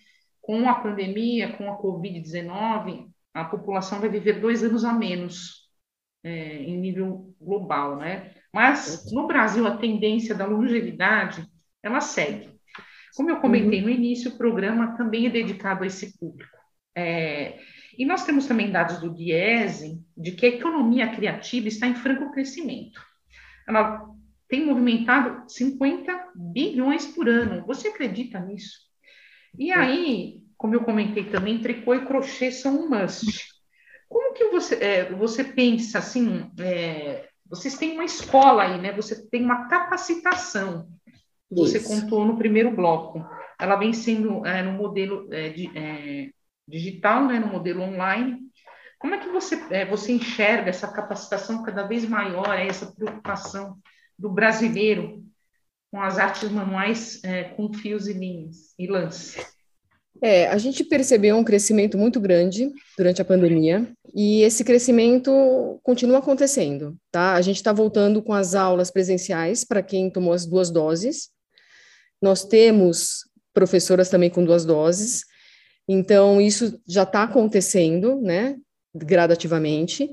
Com 0.49 0.67
a 0.67 0.77
pandemia, 0.77 1.53
com 1.59 1.71
a 1.71 1.77
Covid-19, 1.77 3.07
a 3.35 3.45
população 3.45 4.01
vai 4.01 4.09
viver 4.09 4.41
dois 4.41 4.65
anos 4.65 4.83
a 4.83 4.95
menos 4.95 5.69
é, 6.25 6.63
em 6.63 6.79
nível 6.79 7.35
global, 7.39 7.97
né? 7.97 8.33
Mas 8.51 9.13
no 9.13 9.27
Brasil 9.27 9.67
a 9.67 9.77
tendência 9.77 10.35
da 10.35 10.47
longevidade 10.47 11.47
ela 11.83 12.01
segue. 12.01 12.49
Como 13.15 13.29
eu 13.29 13.41
comentei 13.41 13.81
uhum. 13.81 13.89
no 13.89 13.93
início, 13.93 14.31
o 14.31 14.39
programa 14.39 14.97
também 14.97 15.27
é 15.27 15.31
dedicado 15.31 15.85
a 15.85 15.87
esse 15.87 16.19
público. 16.19 16.57
É, 16.97 17.59
e 17.99 18.07
nós 18.07 18.25
temos 18.25 18.47
também 18.47 18.71
dados 18.71 19.01
do 19.01 19.13
Diese 19.13 20.03
de 20.17 20.33
que 20.33 20.47
a 20.47 20.49
economia 20.49 21.15
criativa 21.15 21.69
está 21.69 21.87
em 21.87 21.95
franco 21.95 22.33
crescimento. 22.33 22.99
Ela 23.69 24.03
tem 24.49 24.65
movimentado 24.65 25.45
50 25.47 26.31
bilhões 26.35 27.07
por 27.07 27.29
ano. 27.29 27.67
Você 27.67 27.89
acredita 27.89 28.41
nisso? 28.41 28.88
E 29.57 29.73
aí, 29.73 30.43
como 30.57 30.75
eu 30.75 30.83
comentei 30.83 31.25
também, 31.25 31.61
tricô 31.61 31.95
e 31.95 32.05
crochê 32.05 32.51
são 32.51 32.81
um 32.81 32.89
must. 32.89 33.47
Como 34.09 34.35
que 34.35 34.49
você, 34.49 34.75
é, 34.77 35.13
você 35.13 35.45
pensa 35.45 35.99
assim? 35.99 36.51
É, 36.59 37.29
vocês 37.49 37.77
têm 37.77 37.93
uma 37.93 38.05
escola 38.05 38.65
aí, 38.65 38.81
né? 38.81 38.93
Você 38.93 39.29
tem 39.29 39.45
uma 39.45 39.69
capacitação. 39.69 40.89
Você 41.51 41.79
Isso. 41.79 41.89
contou 41.89 42.25
no 42.25 42.37
primeiro 42.37 42.71
bloco. 42.71 43.25
Ela 43.59 43.77
vem 43.77 43.93
sendo 43.93 44.45
é, 44.47 44.63
no 44.63 44.73
modelo 44.73 45.33
é, 45.33 45.49
de, 45.51 45.71
é, 45.79 46.31
digital, 46.67 47.27
né? 47.27 47.39
No 47.39 47.47
modelo 47.47 47.83
online. 47.83 48.39
Como 48.99 49.15
é 49.15 49.19
que 49.19 49.29
você, 49.29 49.63
é, 49.71 49.85
você 49.85 50.13
enxerga 50.13 50.71
essa 50.71 50.89
capacitação 50.89 51.63
cada 51.63 51.85
vez 51.85 52.07
maior, 52.07 52.59
essa 52.59 52.87
preocupação 52.87 53.79
do 54.19 54.29
brasileiro 54.29 55.23
com 55.91 56.01
as 56.01 56.19
artes 56.19 56.51
manuais 56.51 57.21
com 57.57 57.73
fios 57.73 58.07
e 58.07 58.13
linhas 58.13 58.75
e 58.79 58.87
lances? 58.87 59.37
É, 60.21 60.49
a 60.49 60.59
gente 60.59 60.83
percebeu 60.83 61.37
um 61.37 61.45
crescimento 61.45 61.97
muito 61.97 62.21
grande 62.21 62.73
durante 62.97 63.23
a 63.23 63.25
pandemia 63.25 63.89
e 64.15 64.43
esse 64.43 64.65
crescimento 64.65 65.79
continua 65.83 66.19
acontecendo, 66.19 66.97
tá? 67.11 67.35
A 67.35 67.41
gente 67.41 67.57
está 67.57 67.73
voltando 67.73 68.21
com 68.21 68.33
as 68.33 68.55
aulas 68.55 68.91
presenciais 68.91 69.65
para 69.65 69.83
quem 69.83 70.11
tomou 70.11 70.33
as 70.33 70.45
duas 70.45 70.71
doses. 70.71 71.29
Nós 72.21 72.45
temos 72.45 73.29
professoras 73.55 74.09
também 74.09 74.29
com 74.29 74.45
duas 74.45 74.65
doses, 74.65 75.25
então 75.87 76.41
isso 76.41 76.81
já 76.87 77.05
está 77.05 77.23
acontecendo, 77.23 78.21
né? 78.21 78.57
Gradativamente. 78.93 80.11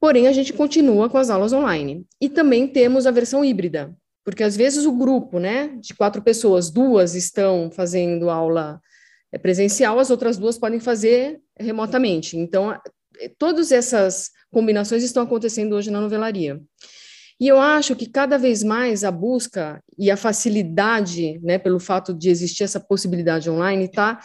Porém, 0.00 0.28
a 0.28 0.32
gente 0.32 0.52
continua 0.52 1.10
com 1.10 1.18
as 1.18 1.28
aulas 1.28 1.52
online. 1.52 2.06
E 2.20 2.28
também 2.28 2.66
temos 2.66 3.06
a 3.06 3.10
versão 3.10 3.44
híbrida, 3.44 3.94
porque 4.24 4.42
às 4.42 4.56
vezes 4.56 4.84
o 4.86 4.92
grupo, 4.92 5.38
né, 5.38 5.68
de 5.80 5.94
quatro 5.94 6.22
pessoas, 6.22 6.70
duas 6.70 7.14
estão 7.14 7.70
fazendo 7.70 8.30
aula 8.30 8.80
é 9.32 9.38
presencial, 9.38 9.98
as 9.98 10.10
outras 10.10 10.36
duas 10.36 10.58
podem 10.58 10.78
fazer 10.78 11.40
remotamente. 11.58 12.36
Então, 12.36 12.70
é, 12.72 12.80
todas 13.38 13.72
essas 13.72 14.30
combinações 14.50 15.02
estão 15.02 15.22
acontecendo 15.22 15.74
hoje 15.74 15.90
na 15.90 16.00
novelaria. 16.00 16.60
E 17.40 17.48
eu 17.48 17.58
acho 17.58 17.96
que 17.96 18.06
cada 18.06 18.36
vez 18.36 18.62
mais 18.62 19.02
a 19.02 19.10
busca 19.10 19.82
e 19.98 20.10
a 20.10 20.16
facilidade, 20.16 21.40
né, 21.42 21.58
pelo 21.58 21.80
fato 21.80 22.12
de 22.14 22.28
existir 22.28 22.62
essa 22.62 22.78
possibilidade 22.78 23.50
online, 23.50 23.86
está 23.86 24.20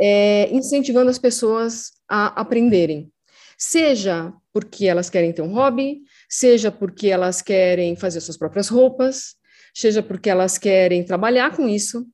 é, 0.00 0.48
incentivando 0.54 1.10
as 1.10 1.18
pessoas 1.18 1.90
a 2.08 2.40
aprenderem. 2.40 3.10
Seja 3.58 4.32
porque 4.52 4.86
elas 4.86 5.10
querem 5.10 5.32
ter 5.32 5.42
um 5.42 5.52
hobby, 5.52 6.02
seja 6.28 6.70
porque 6.70 7.08
elas 7.08 7.42
querem 7.42 7.96
fazer 7.96 8.20
suas 8.20 8.36
próprias 8.36 8.68
roupas, 8.68 9.34
seja 9.74 10.02
porque 10.02 10.30
elas 10.30 10.58
querem 10.58 11.04
trabalhar 11.04 11.56
com 11.56 11.68
isso. 11.68 12.06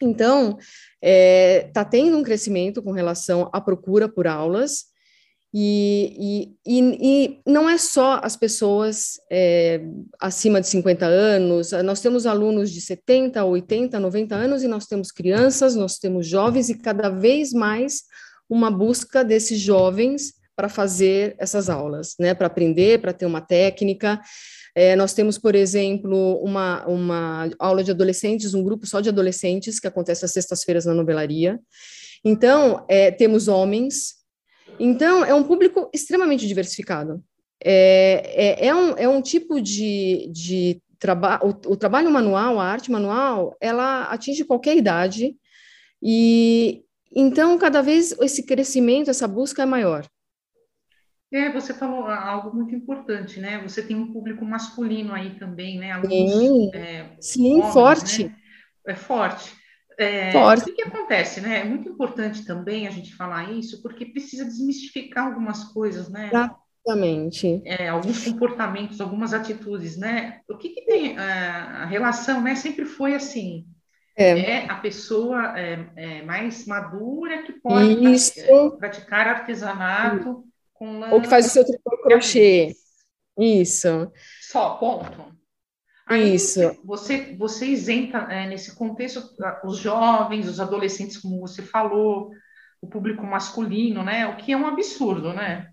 Então, 0.00 0.58
está 0.58 0.68
é, 1.02 1.70
tá 1.72 1.84
tendo 1.84 2.16
um 2.16 2.22
crescimento 2.22 2.82
com 2.82 2.92
relação 2.92 3.48
à 3.52 3.60
procura 3.60 4.08
por 4.08 4.26
aulas, 4.26 4.92
e, 5.56 6.56
e, 6.66 6.82
e, 6.82 7.40
não 7.46 7.70
é 7.70 7.78
só 7.78 8.20
as 8.24 8.36
pessoas 8.36 9.20
é, 9.30 9.80
acima 10.20 10.60
de 10.60 10.66
50 10.66 11.06
anos, 11.06 11.70
nós 11.84 12.00
temos 12.00 12.26
alunos 12.26 12.72
de 12.72 12.80
70, 12.80 13.44
80, 13.44 14.00
90 14.00 14.34
anos, 14.34 14.62
e 14.64 14.68
nós 14.68 14.86
temos 14.86 15.12
crianças, 15.12 15.76
nós 15.76 15.96
temos 15.96 16.26
jovens, 16.26 16.70
e 16.70 16.76
cada 16.76 17.08
vez 17.08 17.52
mais 17.52 18.02
uma 18.50 18.68
busca 18.68 19.24
desses 19.24 19.60
jovens 19.60 20.34
para 20.56 20.68
fazer 20.68 21.34
essas 21.38 21.68
aulas, 21.68 22.14
né, 22.18 22.34
para 22.34 22.46
aprender, 22.46 23.00
para 23.00 23.12
ter 23.12 23.26
uma 23.26 23.40
técnica. 23.40 24.20
É, 24.74 24.96
nós 24.96 25.12
temos, 25.12 25.38
por 25.38 25.54
exemplo, 25.54 26.36
uma, 26.42 26.84
uma 26.86 27.50
aula 27.58 27.84
de 27.84 27.90
adolescentes, 27.90 28.54
um 28.54 28.62
grupo 28.62 28.86
só 28.86 29.00
de 29.00 29.08
adolescentes, 29.08 29.78
que 29.78 29.86
acontece 29.86 30.24
às 30.24 30.32
sextas-feiras 30.32 30.84
na 30.84 30.94
novelaria. 30.94 31.60
Então, 32.24 32.84
é, 32.88 33.10
temos 33.10 33.48
homens. 33.48 34.14
Então, 34.78 35.24
é 35.24 35.34
um 35.34 35.44
público 35.44 35.88
extremamente 35.92 36.46
diversificado. 36.46 37.22
É, 37.62 38.22
é, 38.34 38.66
é, 38.66 38.74
um, 38.74 38.90
é 38.98 39.08
um 39.08 39.22
tipo 39.22 39.60
de, 39.60 40.28
de 40.32 40.82
trabalho, 40.98 41.56
o, 41.66 41.76
trabalho 41.76 42.10
manual, 42.10 42.58
a 42.58 42.64
arte 42.64 42.90
manual, 42.90 43.56
ela 43.60 44.04
atinge 44.04 44.44
qualquer 44.44 44.76
idade, 44.76 45.36
e 46.02 46.84
então, 47.14 47.56
cada 47.56 47.80
vez 47.80 48.12
esse 48.20 48.42
crescimento, 48.42 49.08
essa 49.08 49.28
busca 49.28 49.62
é 49.62 49.66
maior. 49.66 50.04
É, 51.34 51.50
você 51.50 51.74
falou 51.74 52.06
algo 52.06 52.56
muito 52.56 52.76
importante, 52.76 53.40
né? 53.40 53.60
Você 53.64 53.82
tem 53.82 53.96
um 53.96 54.12
público 54.12 54.44
masculino 54.44 55.12
aí 55.12 55.36
também, 55.36 55.80
né? 55.80 55.90
Alguns, 55.90 56.32
sim, 56.32 56.70
é, 56.72 57.06
sim 57.18 57.54
homens, 57.54 57.72
forte. 57.72 58.24
Né? 58.24 58.36
É 58.86 58.94
forte. 58.94 59.52
É, 59.98 60.30
forte. 60.30 60.70
O 60.70 60.74
que, 60.76 60.82
acontece, 60.82 61.40
né? 61.40 61.62
É 61.62 61.64
muito 61.64 61.88
importante 61.88 62.44
também 62.44 62.86
a 62.86 62.90
gente 62.92 63.16
falar 63.16 63.50
isso, 63.50 63.82
porque 63.82 64.06
precisa 64.06 64.44
desmistificar 64.44 65.26
algumas 65.26 65.64
coisas, 65.64 66.08
né? 66.08 66.30
Exatamente. 66.32 67.62
É, 67.64 67.88
alguns 67.88 68.24
comportamentos, 68.24 69.00
algumas 69.00 69.34
atitudes, 69.34 69.96
né? 69.96 70.38
O 70.48 70.56
que, 70.56 70.68
que 70.68 70.86
tem 70.86 71.18
é, 71.18 71.20
a 71.20 71.84
relação, 71.84 72.40
né? 72.42 72.54
Sempre 72.54 72.84
foi 72.84 73.12
assim. 73.12 73.66
é, 74.16 74.38
é 74.38 74.70
a 74.70 74.76
pessoa 74.76 75.58
é, 75.58 75.84
é, 75.96 76.22
mais 76.22 76.64
madura 76.64 77.42
que 77.42 77.54
pode 77.54 78.14
Isso. 78.14 78.76
praticar 78.78 79.26
artesanato 79.26 80.44
lã. 80.80 81.10
Ou 81.10 81.20
que 81.20 81.28
faz 81.28 81.46
o 81.46 81.50
seu 81.50 81.64
tricô 81.64 81.96
crochê. 82.02 82.74
Isso. 83.38 84.10
Só, 84.40 84.76
ponto. 84.76 85.34
Aí 86.06 86.34
Isso. 86.34 86.60
Você, 86.84 87.34
você 87.36 87.66
isenta 87.66 88.18
é, 88.30 88.46
nesse 88.46 88.74
contexto 88.74 89.22
os 89.64 89.78
jovens, 89.78 90.48
os 90.48 90.60
adolescentes, 90.60 91.16
como 91.16 91.40
você 91.40 91.62
falou, 91.62 92.30
o 92.80 92.86
público 92.86 93.24
masculino, 93.24 94.02
né? 94.02 94.26
O 94.26 94.36
que 94.36 94.52
é 94.52 94.56
um 94.56 94.66
absurdo, 94.66 95.32
né? 95.32 95.70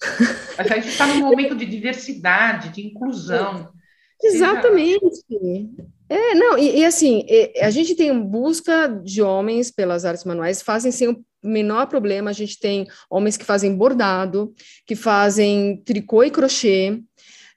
A 0.56 0.62
gente 0.62 0.88
está 0.88 1.06
num 1.06 1.20
momento 1.20 1.54
de 1.54 1.66
diversidade, 1.66 2.70
de 2.70 2.86
inclusão. 2.86 3.70
Exatamente. 4.22 5.24
É, 6.08 6.34
não, 6.34 6.58
e, 6.58 6.80
e, 6.80 6.84
assim, 6.84 7.24
a 7.62 7.70
gente 7.70 7.94
tem 7.94 8.18
busca 8.20 8.88
de 8.88 9.22
homens 9.22 9.70
pelas 9.70 10.04
artes 10.04 10.24
manuais, 10.24 10.60
fazem 10.60 10.90
sem 10.90 11.24
menor 11.42 11.86
problema, 11.86 12.30
a 12.30 12.34
gente 12.34 12.58
tem 12.58 12.86
homens 13.08 13.36
que 13.36 13.44
fazem 13.44 13.74
bordado, 13.74 14.52
que 14.86 14.94
fazem 14.94 15.82
tricô 15.84 16.22
e 16.22 16.30
crochê, 16.30 17.00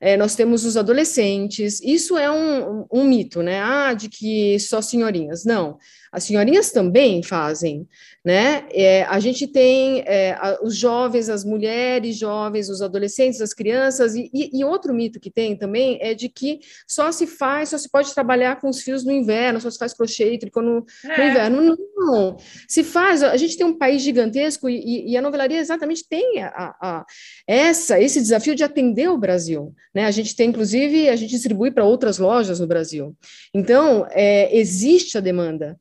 é, 0.03 0.17
nós 0.17 0.35
temos 0.35 0.65
os 0.65 0.75
adolescentes, 0.75 1.79
isso 1.81 2.17
é 2.17 2.29
um, 2.29 2.85
um 2.91 3.05
mito, 3.05 3.41
né? 3.41 3.61
Ah, 3.61 3.93
de 3.93 4.09
que 4.09 4.59
só 4.59 4.81
senhorinhas. 4.81 5.45
Não, 5.45 5.77
as 6.11 6.25
senhorinhas 6.25 6.71
também 6.71 7.23
fazem, 7.23 7.87
né? 8.23 8.65
É, 8.71 9.03
a 9.05 9.19
gente 9.19 9.47
tem 9.47 10.03
é, 10.05 10.33
a, 10.33 10.59
os 10.61 10.75
jovens, 10.75 11.27
as 11.27 11.43
mulheres 11.43 12.17
jovens, 12.17 12.69
os 12.69 12.81
adolescentes, 12.81 13.41
as 13.41 13.53
crianças, 13.53 14.13
e, 14.13 14.29
e, 14.31 14.59
e, 14.59 14.63
outro 14.63 14.93
mito 14.93 15.19
que 15.19 15.31
tem 15.31 15.55
também 15.55 15.97
é 16.01 16.13
de 16.13 16.29
que 16.29 16.59
só 16.85 17.11
se 17.11 17.25
faz, 17.25 17.69
só 17.69 17.77
se 17.77 17.89
pode 17.89 18.13
trabalhar 18.13 18.61
com 18.61 18.69
os 18.69 18.81
fios 18.81 19.03
no 19.03 19.11
inverno, 19.11 19.59
só 19.59 19.71
se 19.71 19.79
faz 19.79 19.93
crochê 19.93 20.33
e 20.33 20.37
tricô 20.37 20.61
no, 20.61 20.85
é. 21.05 21.17
no 21.17 21.23
inverno. 21.23 21.77
Não, 21.95 22.37
se 22.67 22.83
faz, 22.83 23.23
a 23.23 23.37
gente 23.37 23.57
tem 23.57 23.65
um 23.65 23.77
país 23.77 24.01
gigantesco 24.01 24.69
e, 24.69 25.11
e 25.11 25.17
a 25.17 25.21
novelaria 25.21 25.59
exatamente 25.59 26.07
tem 26.07 26.43
a, 26.43 26.75
a, 26.79 27.05
essa, 27.47 27.99
esse 27.99 28.21
desafio 28.21 28.53
de 28.53 28.63
atender 28.63 29.09
o 29.09 29.17
Brasil, 29.17 29.73
né? 29.93 30.05
A 30.05 30.11
gente 30.11 30.35
tem, 30.35 30.49
inclusive, 30.49 31.09
a 31.09 31.15
gente 31.15 31.31
distribui 31.31 31.71
para 31.71 31.85
outras 31.85 32.17
lojas 32.17 32.59
no 32.59 32.67
Brasil. 32.67 33.15
Então, 33.53 34.07
é, 34.09 34.55
existe 34.57 35.17
a 35.17 35.21
demanda. 35.21 35.77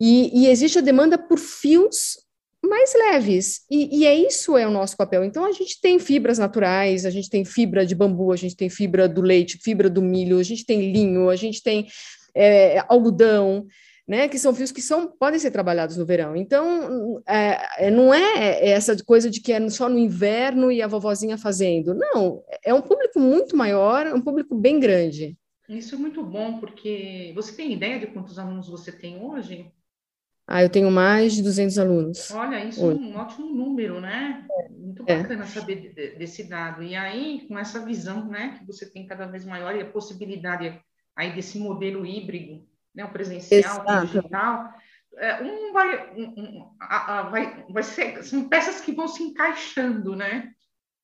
E, 0.00 0.42
e 0.42 0.46
existe 0.46 0.78
a 0.78 0.82
demanda 0.82 1.18
por 1.18 1.38
fios 1.38 2.18
mais 2.62 2.92
leves, 2.92 3.60
e, 3.70 4.00
e, 4.00 4.06
é 4.06 4.14
isso 4.14 4.56
é 4.56 4.66
o 4.66 4.70
nosso 4.70 4.96
papel. 4.96 5.24
Então, 5.24 5.44
a 5.44 5.52
gente 5.52 5.80
tem 5.80 5.98
fibras 5.98 6.38
naturais, 6.38 7.06
a 7.06 7.10
gente 7.10 7.30
tem 7.30 7.44
fibra 7.44 7.86
de 7.86 7.94
bambu, 7.94 8.32
a 8.32 8.36
gente 8.36 8.56
tem 8.56 8.68
fibra 8.68 9.08
do 9.08 9.20
leite, 9.20 9.58
fibra 9.62 9.88
do 9.88 10.02
milho, 10.02 10.38
a 10.38 10.42
gente 10.42 10.66
tem 10.66 10.92
linho, 10.92 11.30
a 11.30 11.36
gente 11.36 11.62
tem 11.62 11.86
é, 12.34 12.84
algodão, 12.88 13.66
né, 14.08 14.26
que 14.26 14.38
são 14.38 14.54
fios 14.54 14.72
que 14.72 14.80
são, 14.80 15.06
podem 15.06 15.38
ser 15.38 15.50
trabalhados 15.50 15.98
no 15.98 16.06
verão. 16.06 16.34
Então, 16.34 17.22
é, 17.28 17.86
é 17.86 17.90
não 17.90 18.12
é 18.14 18.66
essa 18.70 18.96
coisa 19.04 19.28
de 19.28 19.42
que 19.42 19.52
é 19.52 19.68
só 19.68 19.86
no 19.86 19.98
inverno 19.98 20.72
e 20.72 20.80
a 20.80 20.88
vovozinha 20.88 21.36
fazendo. 21.36 21.94
Não, 21.94 22.42
é 22.64 22.72
um 22.72 22.80
público 22.80 23.20
muito 23.20 23.54
maior, 23.54 24.06
é 24.06 24.14
um 24.14 24.22
público 24.22 24.54
bem 24.56 24.80
grande. 24.80 25.36
Isso 25.68 25.94
é 25.94 25.98
muito 25.98 26.24
bom, 26.24 26.58
porque 26.58 27.32
você 27.34 27.54
tem 27.54 27.74
ideia 27.74 28.00
de 28.00 28.06
quantos 28.06 28.38
alunos 28.38 28.70
você 28.70 28.90
tem 28.90 29.22
hoje? 29.22 29.70
Ah, 30.46 30.62
eu 30.62 30.70
tenho 30.70 30.90
mais 30.90 31.34
de 31.34 31.42
200 31.42 31.78
alunos. 31.78 32.30
Olha, 32.30 32.64
isso 32.64 32.82
hoje. 32.82 32.98
é 32.98 33.02
um 33.02 33.16
ótimo 33.18 33.52
número, 33.52 34.00
né? 34.00 34.46
Muito 34.70 35.04
é. 35.06 35.18
bacana 35.18 35.42
é. 35.42 35.46
saber 35.46 35.92
desse 36.16 36.44
dado. 36.48 36.82
E 36.82 36.96
aí, 36.96 37.44
com 37.46 37.58
essa 37.58 37.84
visão, 37.84 38.26
né, 38.26 38.56
que 38.58 38.66
você 38.66 38.90
tem 38.90 39.06
cada 39.06 39.26
vez 39.26 39.44
maior 39.44 39.76
e 39.76 39.82
a 39.82 39.90
possibilidade 39.90 40.80
aí 41.14 41.34
desse 41.34 41.58
modelo 41.58 42.06
híbrido, 42.06 42.66
né, 42.98 43.04
o 43.04 43.12
presencial, 43.12 43.84
o 43.86 44.00
digital, 44.06 44.74
é, 45.18 45.40
um 45.40 45.72
vai, 45.72 46.10
um, 46.16 46.68
vai, 47.30 47.64
vai 47.70 47.82
ser, 47.84 48.24
são 48.24 48.48
peças 48.48 48.80
que 48.80 48.92
vão 48.92 49.06
se 49.06 49.22
encaixando, 49.22 50.16
né? 50.16 50.50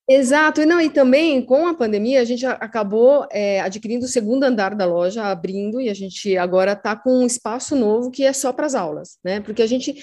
Exato, 0.06 0.60
e 0.60 0.66
não, 0.66 0.78
e 0.78 0.90
também 0.90 1.40
com 1.40 1.66
a 1.66 1.72
pandemia 1.72 2.20
a 2.20 2.24
gente 2.24 2.44
acabou 2.44 3.26
é, 3.32 3.60
adquirindo 3.60 4.04
o 4.04 4.08
segundo 4.08 4.44
andar 4.44 4.74
da 4.74 4.84
loja, 4.84 5.24
abrindo, 5.24 5.80
e 5.80 5.88
a 5.88 5.94
gente 5.94 6.36
agora 6.36 6.72
está 6.72 6.94
com 6.94 7.20
um 7.20 7.26
espaço 7.26 7.74
novo 7.74 8.10
que 8.10 8.22
é 8.22 8.32
só 8.34 8.52
para 8.52 8.66
as 8.66 8.74
aulas, 8.74 9.18
né? 9.24 9.40
Porque 9.40 9.62
a 9.62 9.66
gente, 9.66 9.94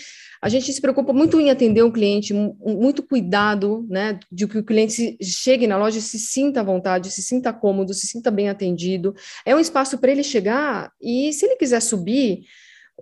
a 0.41 0.49
gente 0.49 0.73
se 0.73 0.81
preocupa 0.81 1.13
muito 1.13 1.39
em 1.39 1.51
atender 1.51 1.83
um 1.83 1.91
cliente, 1.91 2.33
muito 2.33 3.03
cuidado, 3.03 3.85
né? 3.87 4.19
De 4.31 4.47
que 4.47 4.57
o 4.57 4.65
cliente 4.65 5.17
chegue 5.21 5.67
na 5.67 5.77
loja 5.77 5.99
e 5.99 6.01
se 6.01 6.17
sinta 6.17 6.61
à 6.61 6.63
vontade, 6.63 7.11
se 7.11 7.21
sinta 7.21 7.53
cômodo, 7.53 7.93
se 7.93 8.07
sinta 8.07 8.31
bem 8.31 8.49
atendido. 8.49 9.13
É 9.45 9.55
um 9.55 9.59
espaço 9.59 9.99
para 9.99 10.11
ele 10.11 10.23
chegar 10.23 10.91
e, 10.99 11.31
se 11.31 11.45
ele 11.45 11.57
quiser 11.57 11.79
subir 11.79 12.41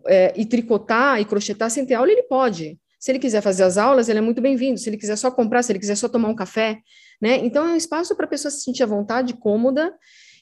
é, 0.06 0.34
e 0.36 0.46
tricotar 0.46 1.22
e 1.22 1.26
crochetar 1.26 1.72
sem 1.72 1.86
ter 1.86 1.94
aula, 1.94 2.12
ele 2.12 2.24
pode. 2.24 2.78
Se 3.00 3.12
ele 3.12 3.20
quiser 3.20 3.42
fazer 3.42 3.64
as 3.64 3.78
aulas, 3.78 4.10
ele 4.10 4.20
é 4.20 4.22
muito 4.22 4.42
bem-vindo. 4.42 4.78
Se 4.78 4.90
ele 4.90 4.98
quiser 4.98 5.16
só 5.16 5.32
comprar, 5.32 5.64
se 5.64 5.72
ele 5.72 5.80
quiser 5.80 5.96
só 5.96 6.10
tomar 6.10 6.28
um 6.28 6.36
café, 6.36 6.82
né? 7.22 7.38
Então 7.38 7.66
é 7.68 7.72
um 7.72 7.76
espaço 7.76 8.16
para 8.16 8.26
a 8.26 8.30
pessoa 8.30 8.52
se 8.52 8.62
sentir 8.62 8.84
à 8.84 8.86
vontade, 8.86 9.34
cômoda. 9.34 9.96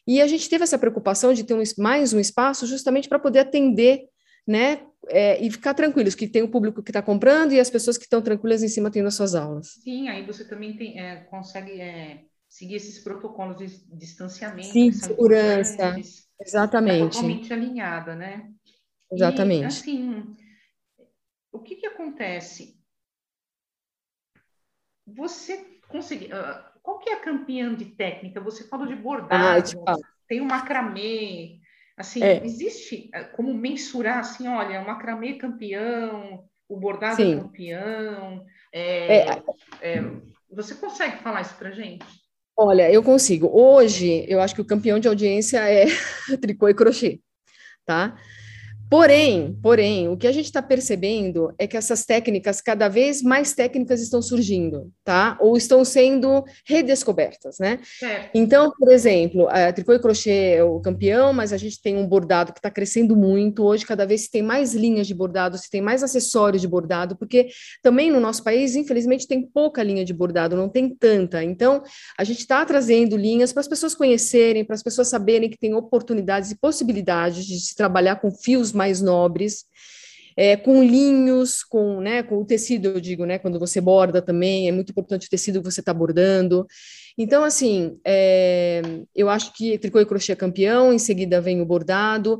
E 0.07 0.21
a 0.21 0.27
gente 0.27 0.49
teve 0.49 0.63
essa 0.63 0.79
preocupação 0.79 1.33
de 1.33 1.43
ter 1.43 1.53
um, 1.53 1.61
mais 1.77 2.13
um 2.13 2.19
espaço 2.19 2.65
justamente 2.65 3.07
para 3.07 3.19
poder 3.19 3.39
atender, 3.39 4.05
né? 4.47 4.81
É, 5.09 5.41
e 5.41 5.51
ficar 5.51 5.73
tranquilos, 5.73 6.15
que 6.15 6.27
tem 6.27 6.41
o 6.41 6.49
público 6.49 6.81
que 6.81 6.89
está 6.89 7.01
comprando 7.01 7.53
e 7.53 7.59
as 7.59 7.69
pessoas 7.69 7.97
que 7.97 8.05
estão 8.05 8.21
tranquilas 8.21 8.63
em 8.63 8.67
cima 8.67 8.89
tendo 8.89 9.07
as 9.07 9.15
suas 9.15 9.35
aulas. 9.35 9.67
Sim, 9.83 10.09
aí 10.09 10.25
você 10.25 10.43
também 10.43 10.75
tem, 10.75 10.99
é, 10.99 11.17
consegue 11.29 11.79
é, 11.79 12.23
seguir 12.49 12.75
esses 12.75 12.99
protocolos 13.03 13.57
de 13.57 13.67
distanciamento. 13.95 14.67
Sim, 14.67 14.91
segurança. 14.91 15.95
Exatamente. 16.41 17.03
Tá 17.03 17.09
totalmente 17.09 17.53
alinhada, 17.53 18.15
né? 18.15 18.49
Exatamente. 19.11 19.63
E, 19.63 19.65
assim, 19.65 20.35
o 21.57 21.63
que, 21.63 21.75
que 21.75 21.87
acontece? 21.87 22.79
Você 25.05 25.79
conseguiu. 25.87 26.29
Uh, 26.29 26.77
qual 26.81 26.99
que 26.99 27.09
é 27.09 27.13
a 27.13 27.21
campeã 27.21 27.73
de 27.73 27.85
técnica? 27.85 28.39
Você 28.41 28.67
falou 28.67 28.85
de 28.87 28.95
bordado, 28.95 29.83
ah, 29.87 29.95
tem 30.27 30.39
o 30.41 30.45
macramê. 30.45 31.59
Assim, 31.97 32.23
é. 32.23 32.45
existe 32.45 33.09
uh, 33.15 33.35
como 33.35 33.53
mensurar 33.53 34.19
assim, 34.19 34.47
olha, 34.47 34.81
o 34.81 34.85
macramê 34.85 35.33
campeão, 35.33 36.45
o 36.69 36.77
bordado 36.77 37.15
Sim. 37.15 37.39
campeão. 37.39 38.45
É, 38.71 39.17
é. 39.17 39.43
é, 39.81 40.03
você 40.51 40.75
consegue 40.75 41.17
falar 41.17 41.41
isso 41.41 41.55
para 41.55 41.71
gente? 41.71 42.05
Olha, 42.55 42.91
eu 42.91 43.03
consigo. 43.03 43.49
Hoje, 43.51 44.25
eu 44.27 44.41
acho 44.41 44.55
que 44.55 44.61
o 44.61 44.65
campeão 44.65 44.99
de 44.99 45.07
audiência 45.07 45.59
é 45.59 45.85
tricô 46.41 46.67
e 46.69 46.73
crochê, 46.73 47.19
tá? 47.85 48.17
Porém, 48.89 49.57
porém, 49.61 50.07
o 50.07 50.15
que 50.15 50.27
a 50.27 50.31
gente 50.31 50.45
está 50.45 50.61
percebendo 50.61 51.53
é 51.59 51.67
que 51.67 51.75
essas 51.75 52.05
técnicas, 52.05 52.61
cada 52.61 52.87
vez 52.87 53.21
mais 53.21 53.53
técnicas 53.53 54.01
estão 54.01 54.21
surgindo, 54.21 54.91
tá? 55.03 55.37
Ou 55.41 55.57
estão 55.57 55.83
sendo 55.83 56.45
redescobertas, 56.65 57.57
né? 57.59 57.79
É. 58.01 58.29
Então, 58.33 58.71
por 58.77 58.89
exemplo, 58.89 59.47
a 59.49 59.73
tricô 59.73 59.93
e 59.93 59.99
crochê 59.99 60.55
é 60.55 60.63
o 60.63 60.79
campeão, 60.79 61.33
mas 61.33 61.51
a 61.51 61.57
gente 61.57 61.81
tem 61.81 61.97
um 61.97 62.07
bordado 62.07 62.53
que 62.53 62.59
está 62.59 62.71
crescendo 62.71 63.15
muito. 63.15 63.63
Hoje, 63.63 63.85
cada 63.85 64.05
vez 64.05 64.21
se 64.21 64.31
tem 64.31 64.41
mais 64.41 64.73
linhas 64.73 65.05
de 65.05 65.13
bordado, 65.13 65.57
se 65.57 65.69
tem 65.69 65.81
mais 65.81 66.01
acessórios 66.01 66.61
de 66.61 66.67
bordado, 66.67 67.17
porque 67.17 67.49
também 67.83 68.09
no 68.09 68.21
nosso 68.21 68.41
país, 68.41 68.75
infelizmente, 68.75 69.27
tem 69.27 69.41
pouca 69.41 69.83
linha 69.83 70.05
de 70.05 70.13
bordado, 70.13 70.55
não 70.55 70.69
tem 70.69 70.89
tanta. 70.95 71.43
Então, 71.43 71.83
a 72.17 72.23
gente 72.23 72.39
está 72.39 72.63
trazendo 72.63 73.17
linhas 73.17 73.51
para 73.51 73.61
as 73.61 73.67
pessoas 73.67 73.93
conhecerem, 73.93 74.63
para 74.63 74.75
as 74.75 74.83
pessoas 74.83 75.09
saberem 75.09 75.49
que 75.49 75.57
tem 75.57 75.73
oportunidades 75.73 76.51
e 76.51 76.57
possibilidades 76.57 77.45
de 77.45 77.59
se 77.59 77.75
trabalhar 77.75 78.15
com 78.17 78.31
fios 78.31 78.71
mais 78.77 79.01
nobres, 79.01 79.65
é, 80.37 80.55
com 80.55 80.83
linhos, 80.83 81.63
com, 81.63 81.99
né, 81.99 82.21
com 82.21 82.37
o 82.37 82.45
tecido, 82.45 82.89
eu 82.89 83.01
digo, 83.01 83.25
né, 83.25 83.39
quando 83.39 83.57
você 83.57 83.81
borda 83.81 84.21
também, 84.21 84.69
é 84.69 84.71
muito 84.71 84.91
importante 84.91 85.25
o 85.25 85.29
tecido 85.29 85.59
que 85.59 85.71
você 85.71 85.79
está 85.79 85.91
bordando. 85.91 86.67
Então, 87.17 87.43
assim, 87.43 87.99
é, 88.05 88.83
eu 89.15 89.27
acho 89.29 89.51
que 89.53 89.79
tricô 89.79 89.99
e 89.99 90.05
crochê 90.05 90.33
é 90.33 90.35
campeão, 90.35 90.93
em 90.93 90.99
seguida 90.99 91.41
vem 91.41 91.59
o 91.59 91.65
bordado, 91.65 92.39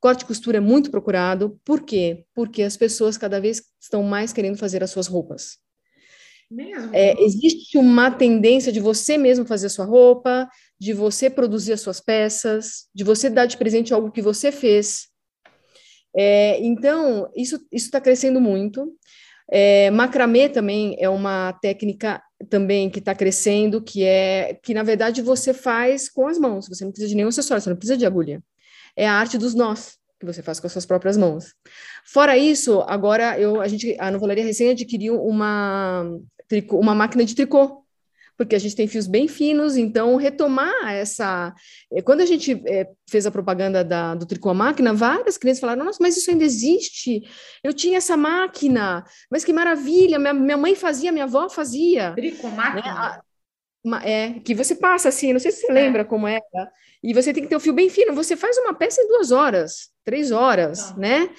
corte 0.00 0.22
e 0.22 0.26
costura 0.26 0.56
é 0.56 0.60
muito 0.60 0.90
procurado, 0.90 1.60
por 1.64 1.82
quê? 1.82 2.24
Porque 2.34 2.64
as 2.64 2.76
pessoas 2.76 3.16
cada 3.16 3.40
vez 3.40 3.62
estão 3.80 4.02
mais 4.02 4.32
querendo 4.32 4.58
fazer 4.58 4.82
as 4.82 4.90
suas 4.90 5.06
roupas. 5.06 5.58
É, 6.92 7.22
existe 7.22 7.78
uma 7.78 8.10
tendência 8.10 8.72
de 8.72 8.80
você 8.80 9.16
mesmo 9.16 9.44
fazer 9.44 9.66
a 9.66 9.70
sua 9.70 9.84
roupa, 9.84 10.48
de 10.78 10.92
você 10.92 11.30
produzir 11.30 11.72
as 11.72 11.80
suas 11.80 12.00
peças, 12.00 12.86
de 12.94 13.04
você 13.04 13.30
dar 13.30 13.46
de 13.46 13.56
presente 13.56 13.94
algo 13.94 14.10
que 14.10 14.22
você 14.22 14.50
fez. 14.50 15.08
É, 16.16 16.58
então, 16.64 17.30
isso 17.36 17.60
está 17.70 18.00
crescendo 18.00 18.40
muito. 18.40 18.96
É, 19.50 19.90
macramê 19.90 20.48
também 20.48 20.96
é 20.98 21.08
uma 21.08 21.52
técnica 21.52 22.22
também 22.48 22.90
que 22.90 22.98
está 22.98 23.14
crescendo, 23.14 23.82
que 23.82 24.02
é 24.02 24.58
que 24.62 24.74
na 24.74 24.82
verdade 24.82 25.22
você 25.22 25.54
faz 25.54 26.08
com 26.08 26.26
as 26.26 26.38
mãos, 26.38 26.68
você 26.68 26.84
não 26.84 26.90
precisa 26.90 27.08
de 27.08 27.14
nenhum 27.14 27.28
acessório, 27.28 27.62
você 27.62 27.70
não 27.70 27.76
precisa 27.76 27.96
de 27.96 28.04
agulha. 28.04 28.42
É 28.96 29.06
a 29.06 29.12
arte 29.12 29.38
dos 29.38 29.54
nós 29.54 29.98
que 30.18 30.26
você 30.26 30.42
faz 30.42 30.58
com 30.58 30.66
as 30.66 30.72
suas 30.72 30.86
próprias 30.86 31.16
mãos. 31.16 31.54
Fora 32.04 32.36
isso, 32.36 32.80
agora 32.82 33.38
eu 33.38 33.60
a 33.60 33.68
gente 33.68 33.96
a 33.98 34.10
Novelaria 34.10 34.44
recém 34.44 34.70
adquiriu 34.70 35.22
uma 35.22 36.04
uma 36.72 36.94
máquina 36.94 37.24
de 37.24 37.34
tricô 37.34 37.85
porque 38.36 38.54
a 38.54 38.58
gente 38.58 38.76
tem 38.76 38.86
fios 38.86 39.06
bem 39.06 39.26
finos, 39.26 39.76
então 39.76 40.16
retomar 40.16 40.92
essa. 40.92 41.54
Eh, 41.92 42.02
quando 42.02 42.20
a 42.20 42.26
gente 42.26 42.62
é, 42.66 42.88
fez 43.08 43.26
a 43.26 43.30
propaganda 43.30 43.82
da, 43.82 44.14
do 44.14 44.26
tricô 44.26 44.50
à 44.50 44.54
máquina, 44.54 44.92
várias 44.92 45.38
crianças 45.38 45.60
falaram: 45.60 45.84
Nossa, 45.84 45.98
mas 46.00 46.16
isso 46.16 46.30
ainda 46.30 46.44
existe. 46.44 47.22
Eu 47.64 47.72
tinha 47.72 47.98
essa 47.98 48.16
máquina, 48.16 49.04
mas 49.30 49.44
que 49.44 49.52
maravilha, 49.52 50.18
minha, 50.18 50.34
minha 50.34 50.56
mãe 50.56 50.74
fazia, 50.74 51.12
minha 51.12 51.24
avó 51.24 51.48
fazia. 51.48 52.12
Tricô 52.12 52.48
máquina? 52.48 53.22
Né? 53.84 54.00
É, 54.02 54.40
que 54.40 54.54
você 54.54 54.74
passa 54.74 55.08
assim, 55.08 55.32
não 55.32 55.38
sei 55.38 55.52
se 55.52 55.60
você 55.60 55.70
é. 55.70 55.74
lembra 55.74 56.04
como 56.04 56.26
era, 56.26 56.42
e 57.02 57.14
você 57.14 57.32
tem 57.32 57.42
que 57.42 57.48
ter 57.48 57.56
o 57.56 57.60
fio 57.60 57.72
bem 57.72 57.88
fino. 57.88 58.14
Você 58.14 58.36
faz 58.36 58.58
uma 58.58 58.74
peça 58.74 59.00
em 59.00 59.08
duas 59.08 59.30
horas, 59.30 59.90
três 60.04 60.30
horas, 60.30 60.90
ah. 60.90 60.96
né? 60.98 61.30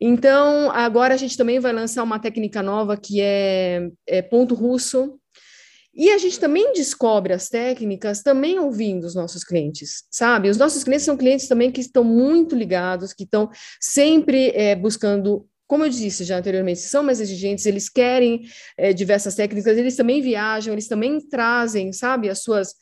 Então, 0.00 0.70
agora 0.70 1.12
a 1.12 1.16
gente 1.16 1.36
também 1.36 1.60
vai 1.60 1.74
lançar 1.74 2.02
uma 2.02 2.18
técnica 2.18 2.62
nova 2.62 2.96
que 2.96 3.20
é, 3.20 3.90
é 4.06 4.22
ponto 4.22 4.54
russo, 4.54 5.20
e 6.00 6.08
a 6.08 6.16
gente 6.16 6.40
também 6.40 6.72
descobre 6.72 7.34
as 7.34 7.50
técnicas 7.50 8.22
também 8.22 8.58
ouvindo 8.58 9.04
os 9.04 9.14
nossos 9.14 9.44
clientes, 9.44 10.04
sabe? 10.10 10.48
Os 10.48 10.56
nossos 10.56 10.82
clientes 10.82 11.04
são 11.04 11.14
clientes 11.14 11.46
também 11.46 11.70
que 11.70 11.82
estão 11.82 12.02
muito 12.02 12.56
ligados, 12.56 13.12
que 13.12 13.24
estão 13.24 13.50
sempre 13.78 14.48
é, 14.54 14.74
buscando 14.74 15.46
como 15.66 15.84
eu 15.84 15.90
disse 15.90 16.24
já 16.24 16.38
anteriormente, 16.38 16.80
são 16.80 17.02
mais 17.02 17.20
exigentes, 17.20 17.66
eles 17.66 17.90
querem 17.90 18.40
é, 18.78 18.94
diversas 18.94 19.34
técnicas, 19.34 19.76
eles 19.76 19.94
também 19.94 20.22
viajam, 20.22 20.72
eles 20.72 20.88
também 20.88 21.20
trazem, 21.20 21.92
sabe, 21.92 22.30
as 22.30 22.42
suas, 22.42 22.74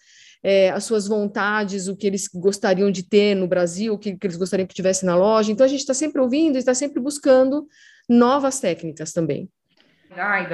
é, 0.43 0.71
as 0.71 0.85
suas 0.85 1.09
vontades, 1.09 1.89
o 1.89 1.97
que 1.97 2.07
eles 2.07 2.29
gostariam 2.33 2.89
de 2.89 3.03
ter 3.03 3.35
no 3.35 3.49
Brasil, 3.49 3.95
o 3.95 3.99
que, 3.99 4.17
que 4.17 4.27
eles 4.27 4.37
gostariam 4.37 4.67
que 4.67 4.75
tivesse 4.75 5.05
na 5.05 5.17
loja. 5.17 5.51
Então, 5.51 5.67
a 5.67 5.69
gente 5.69 5.81
está 5.81 5.93
sempre 5.93 6.23
ouvindo, 6.23 6.57
está 6.57 6.73
sempre 6.73 6.99
buscando 7.03 7.67
novas 8.09 8.61
técnicas 8.61 9.13
também. 9.13 9.51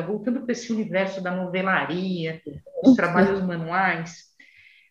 Voltando 0.07 0.43
para 0.43 0.53
esse 0.53 0.73
universo 0.73 1.23
da 1.23 1.31
novelaria, 1.31 2.41
dos 2.83 2.95
trabalhos 2.95 3.43
manuais, 3.43 4.35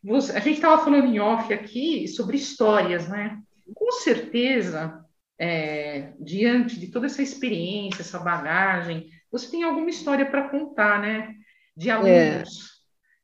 você, 0.04 0.34
a 0.34 0.40
gente 0.40 0.56
estava 0.56 0.84
falando 0.84 1.06
em 1.06 1.20
off 1.20 1.54
aqui 1.54 2.08
sobre 2.08 2.36
histórias, 2.36 3.08
né? 3.08 3.40
Com 3.74 3.92
certeza, 3.92 5.02
é, 5.40 6.12
diante 6.20 6.78
de 6.78 6.88
toda 6.88 7.06
essa 7.06 7.22
experiência, 7.22 8.02
essa 8.02 8.20
bagagem, 8.20 9.08
você 9.32 9.50
tem 9.50 9.64
alguma 9.64 9.90
história 9.90 10.26
para 10.26 10.50
contar, 10.50 11.02
né? 11.02 11.34
De 11.76 11.90
é. 11.90 11.94
alunos. 11.94 12.70
É. 12.70 12.74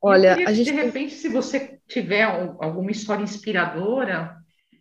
Olha, 0.01 0.35
queria, 0.35 0.49
a 0.49 0.53
gente 0.53 0.71
de 0.71 0.77
repente, 0.77 1.13
se 1.13 1.27
você 1.27 1.79
tiver 1.85 2.23
alguma 2.23 2.91
história 2.91 3.23
inspiradora, 3.23 4.37